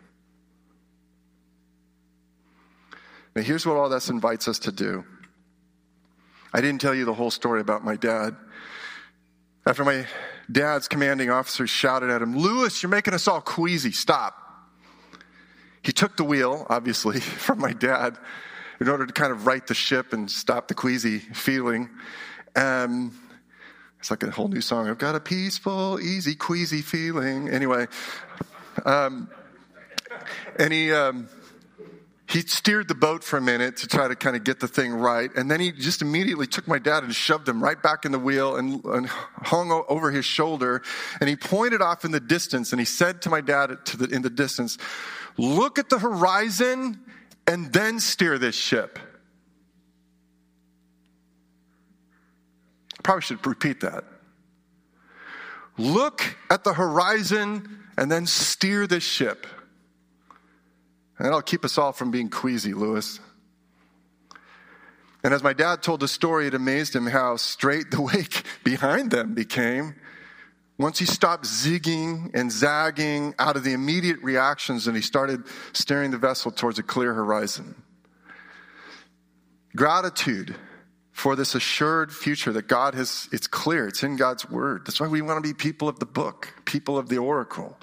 Now, 3.37 3.43
here's 3.43 3.67
what 3.67 3.77
all 3.77 3.91
this 3.91 4.09
invites 4.09 4.49
us 4.49 4.61
to 4.61 4.73
do. 4.73 5.05
I 6.55 6.63
didn't 6.63 6.81
tell 6.81 6.95
you 6.95 7.05
the 7.05 7.13
whole 7.13 7.31
story 7.31 7.61
about 7.61 7.85
my 7.85 7.97
dad. 7.97 8.35
After 9.67 9.85
my 9.85 10.07
dad's 10.51 10.89
commanding 10.89 11.29
officer 11.29 11.67
shouted 11.67 12.09
at 12.09 12.23
him, 12.23 12.35
Lewis, 12.35 12.83
you're 12.83 12.89
making 12.89 13.13
us 13.13 13.29
all 13.29 13.43
queasy. 13.43 13.93
Stop. 13.93 14.39
He 15.83 15.93
took 15.93 16.17
the 16.17 16.25
wheel, 16.25 16.67
obviously, 16.71 17.21
from 17.21 17.59
my 17.59 17.75
dad 17.75 18.17
in 18.81 18.89
order 18.89 19.07
to 19.07 19.13
kind 19.13 19.33
of 19.33 19.47
right 19.47 19.67
the 19.67 19.75
ship 19.75 20.13
and 20.13 20.31
stop 20.31 20.69
the 20.69 20.75
queasy 20.75 21.19
feeling. 21.19 21.91
Um, 22.57 23.19
it's 23.99 24.11
like 24.11 24.23
a 24.23 24.31
whole 24.31 24.49
new 24.49 24.61
song. 24.61 24.89
I've 24.89 24.99
got 24.99 25.15
a 25.15 25.21
peaceful, 25.21 25.99
easy, 26.01 26.35
queasy 26.35 26.83
feeling. 26.83 27.49
Anyway, 27.49 27.87
um, 28.85 29.31
and 30.59 30.73
he. 30.73 30.93
Um, 30.93 31.29
he 32.27 32.41
steered 32.41 32.89
the 32.89 32.95
boat 32.95 33.23
for 33.23 33.37
a 33.37 33.41
minute 33.41 33.77
to 33.77 33.87
try 33.87 34.09
to 34.09 34.17
kind 34.17 34.35
of 34.35 34.45
get 34.45 34.59
the 34.59 34.67
thing 34.67 34.93
right. 34.93 35.31
And 35.37 35.51
then 35.51 35.61
he 35.61 35.71
just 35.71 36.03
immediately 36.03 36.47
took 36.47 36.67
my 36.67 36.79
dad 36.79 37.05
and 37.05 37.15
shoved 37.15 37.49
him 37.49 37.63
right 37.63 37.81
back 37.81 38.05
in 38.05 38.13
the 38.13 38.19
wheel 38.19 38.57
and, 38.57 38.85
and 38.85 39.07
hung 39.07 39.71
over 39.89 40.11
his 40.11 40.25
shoulder. 40.25 40.83
And 41.21 41.29
he 41.29 41.37
pointed 41.37 41.83
off 41.83 42.05
in 42.05 42.13
the 42.13 42.21
distance 42.21 42.73
and 42.73 42.81
he 42.81 42.87
said 42.87 43.23
to 43.23 43.31
my 43.31 43.41
dad 43.41 43.77
to 43.85 43.97
the, 43.97 44.07
in 44.07 44.23
the 44.23 44.31
distance, 44.31 44.79
look 45.37 45.79
at 45.79 45.91
the 45.91 45.99
horizon 45.99 46.99
and 47.47 47.73
then 47.73 48.01
steer 48.01 48.39
this 48.39 48.55
ship. 48.55 48.99
I 52.99 53.03
probably 53.03 53.23
should 53.23 53.47
repeat 53.47 53.81
that. 53.81 54.05
Look 55.77 56.37
at 56.51 56.65
the 56.65 56.73
horizon 56.73 57.85
and 57.97 58.11
then 58.11 58.27
steer 58.27 58.87
this 58.87 59.05
ship. 59.05 59.47
And 61.19 61.27
that'll 61.27 61.43
keep 61.43 61.65
us 61.65 61.79
all 61.79 61.93
from 61.93 62.11
being 62.11 62.29
queasy, 62.29 62.75
Lewis. 62.75 63.21
And 65.23 65.33
as 65.33 65.43
my 65.43 65.53
dad 65.53 65.83
told 65.83 66.01
the 66.01 66.09
story, 66.09 66.47
it 66.47 66.55
amazed 66.55 66.95
him 66.95 67.07
how 67.07 67.37
straight 67.37 67.91
the 67.91 68.01
wake 68.15 68.43
behind 68.63 69.11
them 69.11 69.35
became. 69.35 69.95
Once 70.77 70.99
he 70.99 71.07
stopped 71.07 71.45
zigging 71.45 72.31
and 72.35 72.51
zagging 72.51 73.35
out 73.39 73.57
of 73.57 73.63
the 73.63 73.73
immediate 73.73 74.21
reactions 74.23 74.87
and 74.87 74.97
he 74.97 75.03
started 75.03 75.43
steering 75.73 76.11
the 76.11 76.19
vessel 76.19 76.51
towards 76.51 76.79
a 76.79 76.83
clear 76.83 77.15
horizon. 77.15 77.81
Gratitude 79.77 80.57
for 81.13 81.37
this 81.37 81.55
assured 81.55 82.13
future 82.13 82.51
that 82.53 82.67
God 82.67 82.95
has, 82.95 83.29
it's 83.31 83.47
clear, 83.47 83.87
it's 83.87 84.03
in 84.03 84.17
God's 84.17 84.51
word. 84.51 84.85
That's 84.85 85.01
why 85.01 85.07
we 85.07 85.23
want 85.23 85.43
to 85.43 85.49
be 85.49 85.55
people 85.55 85.89
of 85.89 86.01
the 86.01 86.07
book, 86.07 86.53
people 86.65 86.99
of 86.99 87.09
the 87.09 87.19
oracle. 87.19 87.79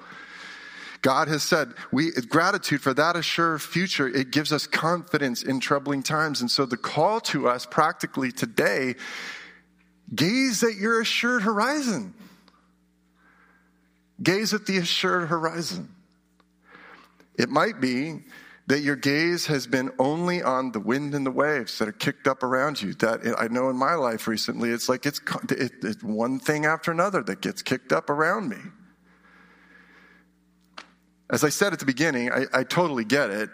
God 1.00 1.28
has 1.28 1.42
said, 1.42 1.72
we, 1.90 2.12
gratitude 2.12 2.82
for 2.82 2.92
that 2.94 3.16
assured 3.16 3.62
future, 3.62 4.06
it 4.06 4.30
gives 4.30 4.52
us 4.52 4.66
confidence 4.66 5.42
in 5.42 5.60
troubling 5.60 6.02
times. 6.02 6.42
And 6.42 6.50
so 6.50 6.66
the 6.66 6.76
call 6.76 7.20
to 7.22 7.48
us 7.48 7.66
practically 7.66 8.32
today, 8.32 8.94
gaze 10.14 10.62
at 10.62 10.76
your 10.76 11.00
assured 11.00 11.42
horizon. 11.42 12.14
Gaze 14.22 14.54
at 14.54 14.66
the 14.66 14.78
assured 14.78 15.28
horizon. 15.28 15.88
It 17.36 17.48
might 17.48 17.80
be 17.80 18.20
that 18.66 18.80
your 18.80 18.96
gaze 18.96 19.46
has 19.46 19.66
been 19.66 19.90
only 19.98 20.42
on 20.42 20.70
the 20.72 20.80
wind 20.80 21.14
and 21.14 21.26
the 21.26 21.30
waves 21.30 21.78
that 21.78 21.88
are 21.88 21.92
kicked 21.92 22.28
up 22.28 22.42
around 22.42 22.80
you. 22.80 22.94
That 22.94 23.20
I 23.38 23.48
know 23.48 23.68
in 23.70 23.76
my 23.76 23.94
life 23.94 24.28
recently, 24.28 24.70
it's 24.70 24.88
like 24.88 25.04
it's, 25.04 25.20
it's 25.50 26.02
one 26.02 26.38
thing 26.38 26.64
after 26.64 26.92
another 26.92 27.22
that 27.24 27.40
gets 27.40 27.60
kicked 27.62 27.92
up 27.92 28.08
around 28.08 28.48
me. 28.48 28.58
As 31.30 31.42
I 31.42 31.48
said 31.48 31.72
at 31.72 31.80
the 31.80 31.86
beginning, 31.86 32.30
I, 32.30 32.44
I 32.52 32.62
totally 32.62 33.04
get 33.04 33.30
it. 33.30 33.50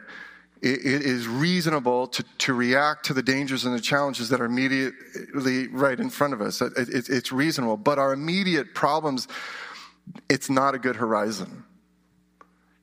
it. 0.60 0.84
It 0.84 1.02
is 1.02 1.26
reasonable 1.26 2.08
to, 2.08 2.24
to 2.38 2.52
react 2.52 3.06
to 3.06 3.14
the 3.14 3.22
dangers 3.22 3.64
and 3.64 3.74
the 3.74 3.80
challenges 3.80 4.28
that 4.28 4.40
are 4.40 4.46
immediately 4.46 5.68
right 5.68 5.98
in 5.98 6.10
front 6.10 6.34
of 6.34 6.40
us. 6.40 6.60
It, 6.60 6.72
it, 6.76 7.08
it's 7.08 7.32
reasonable. 7.32 7.76
But 7.76 7.98
our 7.98 8.12
immediate 8.12 8.74
problems, 8.74 9.28
it's 10.28 10.50
not 10.50 10.74
a 10.74 10.78
good 10.78 10.96
horizon 10.96 11.64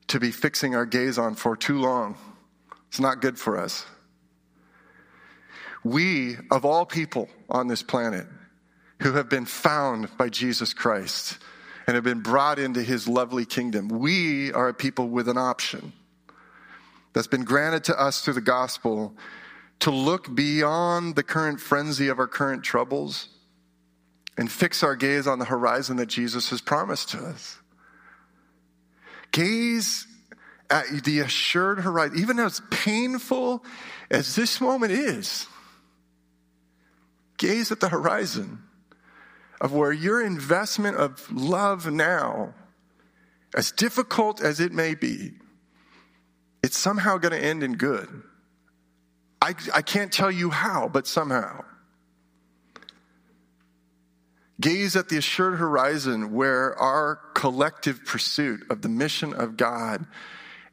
to 0.08 0.20
be 0.20 0.30
fixing 0.30 0.74
our 0.74 0.86
gaze 0.86 1.18
on 1.18 1.34
for 1.34 1.56
too 1.56 1.78
long. 1.78 2.16
It's 2.88 3.00
not 3.00 3.20
good 3.20 3.38
for 3.38 3.58
us. 3.58 3.84
We, 5.84 6.36
of 6.50 6.64
all 6.64 6.86
people 6.86 7.28
on 7.48 7.68
this 7.68 7.82
planet, 7.82 8.26
who 9.02 9.12
have 9.12 9.28
been 9.28 9.44
found 9.44 10.08
by 10.16 10.28
Jesus 10.28 10.72
Christ, 10.72 11.38
and 11.86 11.94
have 11.94 12.04
been 12.04 12.22
brought 12.22 12.58
into 12.58 12.82
his 12.82 13.06
lovely 13.06 13.44
kingdom. 13.44 13.88
We 13.88 14.52
are 14.52 14.68
a 14.68 14.74
people 14.74 15.08
with 15.08 15.28
an 15.28 15.38
option 15.38 15.92
that's 17.12 17.28
been 17.28 17.44
granted 17.44 17.84
to 17.84 18.00
us 18.00 18.22
through 18.22 18.34
the 18.34 18.40
gospel 18.40 19.14
to 19.80 19.90
look 19.90 20.34
beyond 20.34 21.14
the 21.14 21.22
current 21.22 21.60
frenzy 21.60 22.08
of 22.08 22.18
our 22.18 22.26
current 22.26 22.64
troubles 22.64 23.28
and 24.36 24.50
fix 24.50 24.82
our 24.82 24.96
gaze 24.96 25.26
on 25.26 25.38
the 25.38 25.44
horizon 25.44 25.96
that 25.96 26.06
Jesus 26.06 26.50
has 26.50 26.60
promised 26.60 27.10
to 27.10 27.18
us. 27.18 27.58
Gaze 29.32 30.06
at 30.68 31.04
the 31.04 31.20
assured 31.20 31.80
horizon, 31.80 32.18
even 32.18 32.38
as 32.38 32.60
painful 32.70 33.64
as 34.10 34.34
this 34.34 34.60
moment 34.60 34.92
is. 34.92 35.46
Gaze 37.38 37.70
at 37.70 37.80
the 37.80 37.88
horizon 37.88 38.62
of 39.60 39.72
where 39.72 39.92
your 39.92 40.22
investment 40.22 40.96
of 40.96 41.30
love 41.32 41.90
now, 41.90 42.54
as 43.54 43.72
difficult 43.72 44.42
as 44.42 44.60
it 44.60 44.72
may 44.72 44.94
be, 44.94 45.32
it's 46.62 46.76
somehow 46.76 47.16
going 47.18 47.32
to 47.32 47.42
end 47.42 47.62
in 47.62 47.76
good. 47.76 48.08
I, 49.40 49.54
I 49.72 49.82
can't 49.82 50.12
tell 50.12 50.30
you 50.30 50.50
how, 50.50 50.88
but 50.88 51.06
somehow. 51.06 51.64
Gaze 54.60 54.96
at 54.96 55.08
the 55.08 55.18
assured 55.18 55.58
horizon 55.58 56.32
where 56.32 56.74
our 56.76 57.16
collective 57.34 58.04
pursuit 58.04 58.64
of 58.70 58.80
the 58.80 58.88
mission 58.88 59.34
of 59.34 59.56
God, 59.56 60.06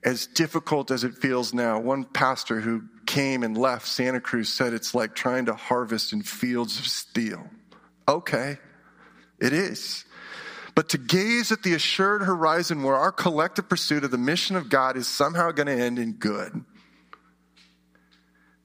as 0.03 0.25
difficult 0.25 0.89
as 0.89 1.03
it 1.03 1.15
feels 1.15 1.53
now, 1.53 1.79
one 1.79 2.05
pastor 2.05 2.61
who 2.61 2.83
came 3.05 3.43
and 3.43 3.57
left 3.57 3.85
Santa 3.87 4.21
Cruz 4.21 4.47
said 4.47 4.73
it's 4.73 4.95
like 4.95 5.15
trying 5.15 5.45
to 5.45 5.53
harvest 5.53 6.13
in 6.13 6.21
fields 6.21 6.79
of 6.79 6.87
steel. 6.87 7.49
Okay, 8.07 8.57
it 9.39 9.51
is. 9.51 10.05
But 10.75 10.89
to 10.89 10.97
gaze 10.97 11.51
at 11.51 11.63
the 11.63 11.73
assured 11.73 12.23
horizon 12.23 12.83
where 12.83 12.95
our 12.95 13.11
collective 13.11 13.69
pursuit 13.69 14.03
of 14.03 14.11
the 14.11 14.17
mission 14.17 14.55
of 14.55 14.69
God 14.69 14.97
is 14.97 15.07
somehow 15.07 15.51
going 15.51 15.67
to 15.67 15.83
end 15.83 15.99
in 15.99 16.13
good. 16.13 16.63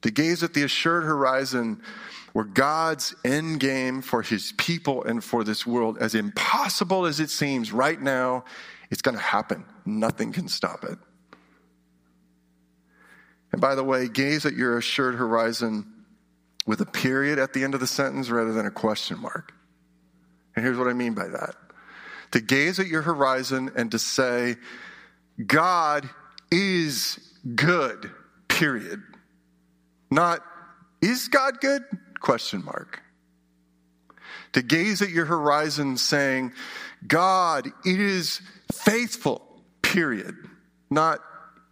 To 0.01 0.11
gaze 0.11 0.43
at 0.43 0.53
the 0.53 0.63
assured 0.63 1.03
horizon 1.03 1.81
where 2.39 2.47
God's 2.47 3.13
end 3.25 3.59
game 3.59 4.01
for 4.01 4.21
his 4.21 4.53
people 4.53 5.03
and 5.03 5.21
for 5.21 5.43
this 5.43 5.67
world, 5.67 5.97
as 5.99 6.15
impossible 6.15 7.05
as 7.05 7.19
it 7.19 7.29
seems 7.29 7.73
right 7.73 8.01
now, 8.01 8.45
it's 8.89 9.01
going 9.01 9.17
to 9.17 9.21
happen. 9.21 9.65
Nothing 9.85 10.31
can 10.31 10.47
stop 10.47 10.85
it. 10.85 10.97
And 13.51 13.59
by 13.59 13.75
the 13.75 13.83
way, 13.83 14.07
gaze 14.07 14.45
at 14.45 14.53
your 14.53 14.77
assured 14.77 15.15
horizon 15.15 15.85
with 16.65 16.79
a 16.79 16.85
period 16.85 17.39
at 17.39 17.51
the 17.51 17.65
end 17.65 17.73
of 17.73 17.81
the 17.81 17.87
sentence 17.87 18.29
rather 18.29 18.53
than 18.53 18.65
a 18.65 18.71
question 18.71 19.19
mark. 19.19 19.51
And 20.55 20.63
here's 20.63 20.77
what 20.77 20.87
I 20.87 20.93
mean 20.93 21.15
by 21.15 21.27
that 21.27 21.55
to 22.31 22.39
gaze 22.39 22.79
at 22.79 22.87
your 22.87 23.01
horizon 23.01 23.69
and 23.75 23.91
to 23.91 23.99
say, 23.99 24.55
God 25.45 26.09
is 26.49 27.19
good, 27.53 28.09
period. 28.47 29.03
Not, 30.09 30.39
is 31.01 31.27
God 31.27 31.59
good? 31.59 31.83
Question 32.19 32.63
mark. 32.63 33.01
To 34.53 34.61
gaze 34.61 35.01
at 35.01 35.09
your 35.09 35.25
horizon 35.25 35.97
saying, 35.97 36.53
God 37.05 37.67
is 37.85 38.41
faithful, 38.71 39.41
period. 39.81 40.35
Not, 40.89 41.19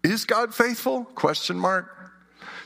is 0.03 0.25
God 0.25 0.53
faithful? 0.53 1.03
Question 1.03 1.57
mark. 1.57 1.96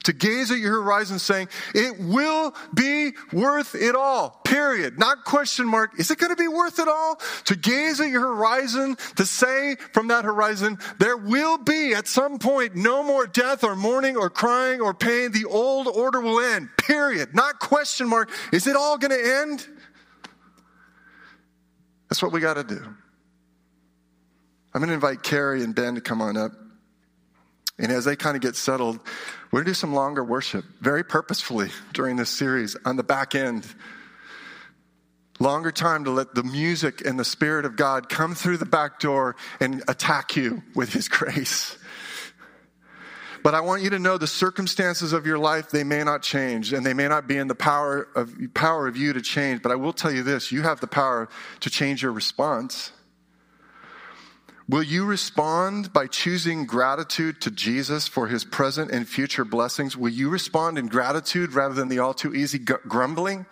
To 0.03 0.13
gaze 0.13 0.51
at 0.51 0.57
your 0.57 0.81
horizon 0.81 1.19
saying, 1.19 1.49
it 1.75 1.99
will 1.99 2.55
be 2.73 3.11
worth 3.31 3.75
it 3.75 3.95
all, 3.95 4.41
period. 4.45 4.97
Not 4.97 5.25
question 5.25 5.67
mark. 5.67 5.99
Is 5.99 6.11
it 6.11 6.17
going 6.17 6.31
to 6.31 6.35
be 6.35 6.47
worth 6.47 6.79
it 6.79 6.87
all? 6.87 7.19
To 7.45 7.55
gaze 7.55 7.99
at 7.99 8.09
your 8.09 8.21
horizon, 8.21 8.97
to 9.15 9.25
say 9.25 9.75
from 9.93 10.07
that 10.07 10.25
horizon, 10.25 10.79
there 10.99 11.17
will 11.17 11.57
be 11.57 11.93
at 11.93 12.07
some 12.07 12.39
point 12.39 12.75
no 12.75 13.03
more 13.03 13.27
death 13.27 13.63
or 13.63 13.75
mourning 13.75 14.17
or 14.17 14.29
crying 14.29 14.81
or 14.81 14.93
pain. 14.93 15.31
The 15.31 15.45
old 15.45 15.87
order 15.87 16.21
will 16.21 16.39
end, 16.39 16.69
period. 16.77 17.35
Not 17.35 17.59
question 17.59 18.07
mark. 18.07 18.29
Is 18.51 18.67
it 18.67 18.75
all 18.75 18.97
going 18.97 19.11
to 19.11 19.39
end? 19.41 19.67
That's 22.09 22.21
what 22.21 22.31
we 22.31 22.41
got 22.41 22.55
to 22.55 22.63
do. 22.63 22.81
I'm 24.73 24.79
going 24.79 24.87
to 24.87 24.93
invite 24.93 25.23
Carrie 25.23 25.63
and 25.63 25.75
Ben 25.75 25.95
to 25.95 26.01
come 26.01 26.21
on 26.21 26.37
up. 26.37 26.53
And 27.77 27.91
as 27.91 28.05
they 28.05 28.15
kind 28.15 28.35
of 28.35 28.41
get 28.41 28.55
settled, 28.55 28.99
we're 29.51 29.59
going 29.59 29.65
to 29.65 29.71
do 29.71 29.75
some 29.75 29.93
longer 29.93 30.23
worship 30.23 30.63
very 30.79 31.03
purposefully 31.03 31.69
during 31.93 32.15
this 32.15 32.29
series 32.29 32.77
on 32.85 32.95
the 32.95 33.03
back 33.03 33.35
end. 33.35 33.67
Longer 35.39 35.71
time 35.71 36.05
to 36.05 36.11
let 36.11 36.35
the 36.35 36.43
music 36.43 37.05
and 37.05 37.19
the 37.19 37.25
Spirit 37.25 37.65
of 37.65 37.75
God 37.75 38.09
come 38.09 38.35
through 38.35 38.57
the 38.57 38.65
back 38.65 38.99
door 38.99 39.35
and 39.59 39.83
attack 39.87 40.35
you 40.35 40.61
with 40.75 40.93
His 40.93 41.07
grace. 41.09 41.77
But 43.43 43.55
I 43.55 43.61
want 43.61 43.81
you 43.81 43.89
to 43.89 43.99
know 43.99 44.17
the 44.17 44.27
circumstances 44.27 45.13
of 45.13 45.25
your 45.25 45.39
life, 45.39 45.71
they 45.71 45.83
may 45.83 46.03
not 46.03 46.21
change 46.21 46.73
and 46.73 46.85
they 46.85 46.93
may 46.93 47.07
not 47.07 47.27
be 47.27 47.37
in 47.37 47.47
the 47.47 47.55
power 47.55 48.07
of, 48.15 48.35
power 48.53 48.87
of 48.87 48.95
you 48.95 49.13
to 49.13 49.21
change. 49.21 49.63
But 49.63 49.71
I 49.71 49.75
will 49.75 49.93
tell 49.93 50.11
you 50.11 50.23
this 50.23 50.51
you 50.51 50.61
have 50.61 50.79
the 50.79 50.87
power 50.87 51.27
to 51.61 51.69
change 51.69 52.03
your 52.03 52.11
response. 52.11 52.91
Will 54.71 54.83
you 54.83 55.03
respond 55.03 55.91
by 55.91 56.07
choosing 56.07 56.65
gratitude 56.65 57.41
to 57.41 57.51
Jesus 57.51 58.07
for 58.07 58.27
his 58.27 58.45
present 58.45 58.89
and 58.89 59.05
future 59.05 59.43
blessings? 59.43 59.97
Will 59.97 60.07
you 60.07 60.29
respond 60.29 60.77
in 60.77 60.87
gratitude 60.87 61.51
rather 61.51 61.73
than 61.73 61.89
the 61.89 61.99
all 61.99 62.13
too 62.13 62.33
easy 62.33 62.57
grumbling? 62.57 63.45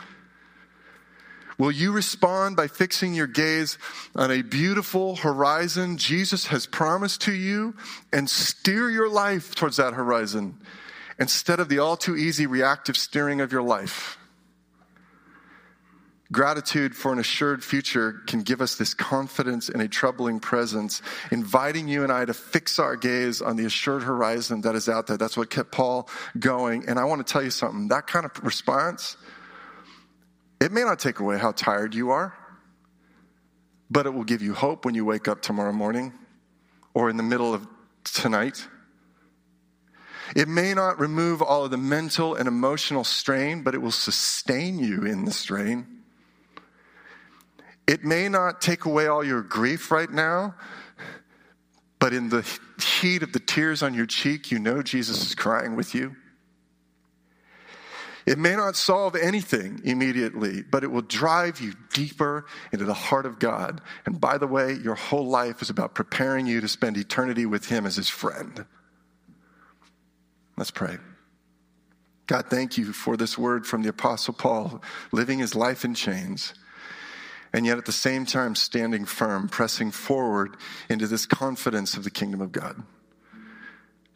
Will 1.58 1.74
you 1.74 1.92
respond 1.92 2.56
by 2.56 2.68
fixing 2.68 3.14
your 3.14 3.28
gaze 3.28 3.78
on 4.16 4.32
a 4.32 4.44
beautiful 4.44 5.18
horizon 5.18 5.98
Jesus 5.98 6.48
has 6.48 6.66
promised 6.66 7.20
to 7.24 7.34
you 7.34 7.76
and 8.14 8.30
steer 8.30 8.90
your 8.90 9.10
life 9.10 9.56
towards 9.56 9.76
that 9.76 9.96
horizon 9.96 10.56
instead 11.20 11.60
of 11.60 11.68
the 11.68 11.80
all 11.80 11.98
too 11.98 12.16
easy 12.16 12.48
reactive 12.48 12.96
steering 12.96 13.42
of 13.42 13.52
your 13.52 13.62
life? 13.62 14.19
Gratitude 16.32 16.96
for 16.96 17.12
an 17.12 17.18
assured 17.18 17.64
future 17.64 18.22
can 18.28 18.44
give 18.44 18.62
us 18.62 18.76
this 18.76 18.94
confidence 18.94 19.68
in 19.68 19.82
a 19.82 19.88
troubling 19.88 20.40
presence, 20.40 21.02
inviting 21.32 21.88
you 21.88 22.04
and 22.04 22.12
I 22.12 22.26
to 22.26 22.36
fix 22.36 22.78
our 22.78 22.96
gaze 22.96 23.42
on 23.42 23.56
the 23.56 23.66
assured 23.66 24.04
horizon 24.04 24.62
that 24.62 24.76
is 24.76 24.88
out 24.88 25.08
there. 25.08 25.18
That's 25.18 25.36
what 25.36 25.50
kept 25.50 25.72
Paul 25.72 26.08
going. 26.38 26.88
And 26.88 27.00
I 27.00 27.06
want 27.06 27.26
to 27.26 27.32
tell 27.32 27.42
you 27.42 27.50
something 27.50 27.88
that 27.88 28.06
kind 28.06 28.28
of 28.28 28.44
response, 28.44 29.18
it 30.62 30.72
may 30.72 30.84
not 30.84 31.00
take 31.00 31.20
away 31.20 31.40
how 31.40 31.52
tired 31.52 31.96
you 31.96 32.12
are, 32.12 32.38
but 33.90 34.06
it 34.06 34.12
will 34.12 34.24
give 34.24 34.44
you 34.44 34.54
hope 34.54 34.86
when 34.86 34.94
you 34.94 35.06
wake 35.06 35.28
up 35.28 35.42
tomorrow 35.42 35.74
morning 35.74 36.14
or 36.94 37.10
in 37.10 37.18
the 37.18 37.24
middle 37.24 37.56
of 37.56 37.68
tonight. 38.04 38.68
It 40.36 40.48
may 40.48 40.76
not 40.76 41.00
remove 41.00 41.42
all 41.42 41.66
of 41.66 41.72
the 41.72 41.78
mental 41.78 42.36
and 42.36 42.48
emotional 42.48 43.04
strain, 43.04 43.64
but 43.64 43.74
it 43.74 43.80
will 43.80 43.90
sustain 43.90 44.78
you 44.78 45.06
in 45.06 45.26
the 45.26 45.32
strain. 45.32 45.99
It 47.90 48.04
may 48.04 48.30
not 48.30 48.62
take 48.62 48.86
away 48.86 49.08
all 49.08 49.24
your 49.24 49.42
grief 49.42 49.90
right 49.90 50.12
now, 50.12 50.54
but 51.98 52.14
in 52.14 52.30
the 52.30 52.48
heat 52.80 53.24
of 53.24 53.34
the 53.34 53.40
tears 53.40 53.82
on 53.82 53.96
your 53.96 54.06
cheek, 54.06 54.52
you 54.52 54.60
know 54.60 54.84
Jesus 54.84 55.26
is 55.26 55.34
crying 55.34 55.76
with 55.76 55.96
you. 55.96 56.16
It 58.28 58.38
may 58.38 58.56
not 58.56 58.76
solve 58.76 59.16
anything 59.16 59.82
immediately, 59.84 60.62
but 60.62 60.84
it 60.84 60.92
will 60.92 61.02
drive 61.02 61.62
you 61.62 61.74
deeper 61.92 62.46
into 62.72 62.86
the 62.86 62.94
heart 62.94 63.26
of 63.26 63.40
God. 63.40 63.82
And 64.06 64.22
by 64.22 64.38
the 64.38 64.46
way, 64.46 64.74
your 64.74 64.94
whole 64.94 65.26
life 65.26 65.64
is 65.64 65.72
about 65.72 65.96
preparing 65.96 66.46
you 66.46 66.62
to 66.62 66.68
spend 66.68 66.96
eternity 66.96 67.48
with 67.48 67.70
Him 67.70 67.88
as 67.88 67.96
His 67.96 68.08
friend. 68.08 68.68
Let's 70.58 70.70
pray. 70.70 70.98
God, 72.28 72.52
thank 72.52 72.78
you 72.78 72.94
for 72.94 73.18
this 73.18 73.36
word 73.36 73.66
from 73.66 73.82
the 73.82 73.90
Apostle 73.90 74.36
Paul, 74.36 74.84
living 75.12 75.40
his 75.40 75.56
life 75.56 75.84
in 75.84 75.96
chains 75.96 76.54
and 77.54 77.66
yet 77.66 77.78
at 77.78 77.86
the 77.86 77.92
same 77.92 78.26
time 78.26 78.56
standing 78.56 79.06
firm, 79.06 79.50
pressing 79.50 79.92
forward 79.92 80.56
into 80.90 81.08
this 81.08 81.26
confidence 81.26 81.96
of 81.96 82.04
the 82.04 82.12
kingdom 82.12 82.42
of 82.42 82.52
God. 82.52 82.84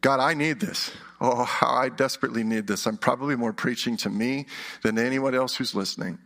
God, 0.02 0.20
I 0.20 0.34
need 0.34 0.60
this. 0.60 0.92
Oh, 1.22 1.44
how 1.44 1.74
I 1.74 1.90
desperately 1.90 2.44
need 2.44 2.68
this. 2.68 2.86
I'm 2.86 2.98
probably 2.98 3.36
more 3.36 3.54
preaching 3.54 3.96
to 3.98 4.10
me 4.10 4.46
than 4.82 5.00
anyone 5.00 5.34
else 5.34 5.56
who's 5.56 5.74
listening. 5.74 6.20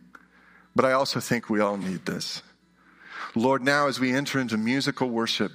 But 0.74 0.84
I 0.84 0.92
also 0.92 1.20
think 1.20 1.48
we 1.48 1.60
all 1.60 1.76
need 1.76 2.04
this. 2.04 2.42
Lord, 3.34 3.62
now 3.62 3.86
as 3.86 4.00
we 4.00 4.12
enter 4.12 4.40
into 4.40 4.56
musical 4.56 5.08
worship, 5.08 5.52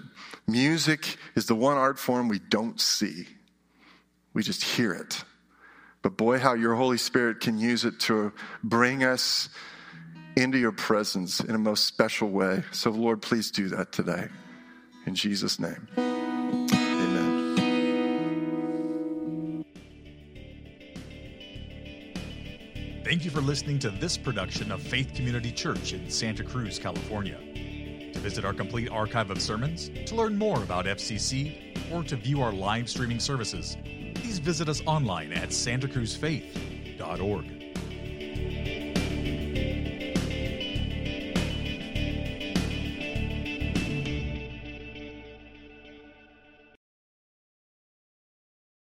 music 0.47 1.17
is 1.35 1.47
the 1.47 1.55
one 1.55 1.77
art 1.77 1.99
form 1.99 2.29
we 2.29 2.39
don't 2.39 2.79
see. 2.79 3.27
We 4.33 4.41
just 4.41 4.63
hear 4.63 4.93
it. 4.93 5.23
But 6.01 6.17
boy, 6.17 6.39
how 6.39 6.53
your 6.53 6.75
Holy 6.75 6.97
Spirit 6.97 7.39
can 7.39 7.57
use 7.57 7.85
it 7.85 7.99
to 8.01 8.33
bring 8.63 9.03
us 9.03 9.49
into 10.35 10.57
your 10.57 10.71
presence 10.71 11.39
in 11.39 11.55
a 11.55 11.59
most 11.59 11.85
special 11.85 12.29
way. 12.29 12.63
So, 12.71 12.89
Lord, 12.89 13.21
please 13.21 13.51
do 13.51 13.69
that 13.69 13.91
today. 13.91 14.27
In 15.05 15.15
Jesus' 15.15 15.59
name. 15.59 15.87
Amen. 15.97 16.67
Thank 23.03 23.25
you 23.25 23.31
for 23.31 23.41
listening 23.41 23.79
to 23.79 23.89
this 23.89 24.17
production 24.17 24.71
of 24.71 24.81
Faith 24.81 25.13
Community 25.13 25.51
Church 25.51 25.91
in 25.93 26.09
Santa 26.09 26.43
Cruz, 26.43 26.79
California. 26.79 27.37
To 28.13 28.19
visit 28.19 28.45
our 28.45 28.53
complete 28.53 28.89
archive 28.89 29.29
of 29.29 29.41
sermons, 29.41 29.91
to 30.05 30.15
learn 30.15 30.37
more 30.37 30.63
about 30.63 30.85
FCC, 30.85 31.91
or 31.91 32.03
to 32.03 32.15
view 32.15 32.41
our 32.41 32.53
live 32.53 32.89
streaming 32.89 33.19
services, 33.19 33.75
please 34.15 34.39
visit 34.39 34.69
us 34.69 34.81
online 34.85 35.33
at 35.33 35.49
santacruzfaith.org. 35.49 37.62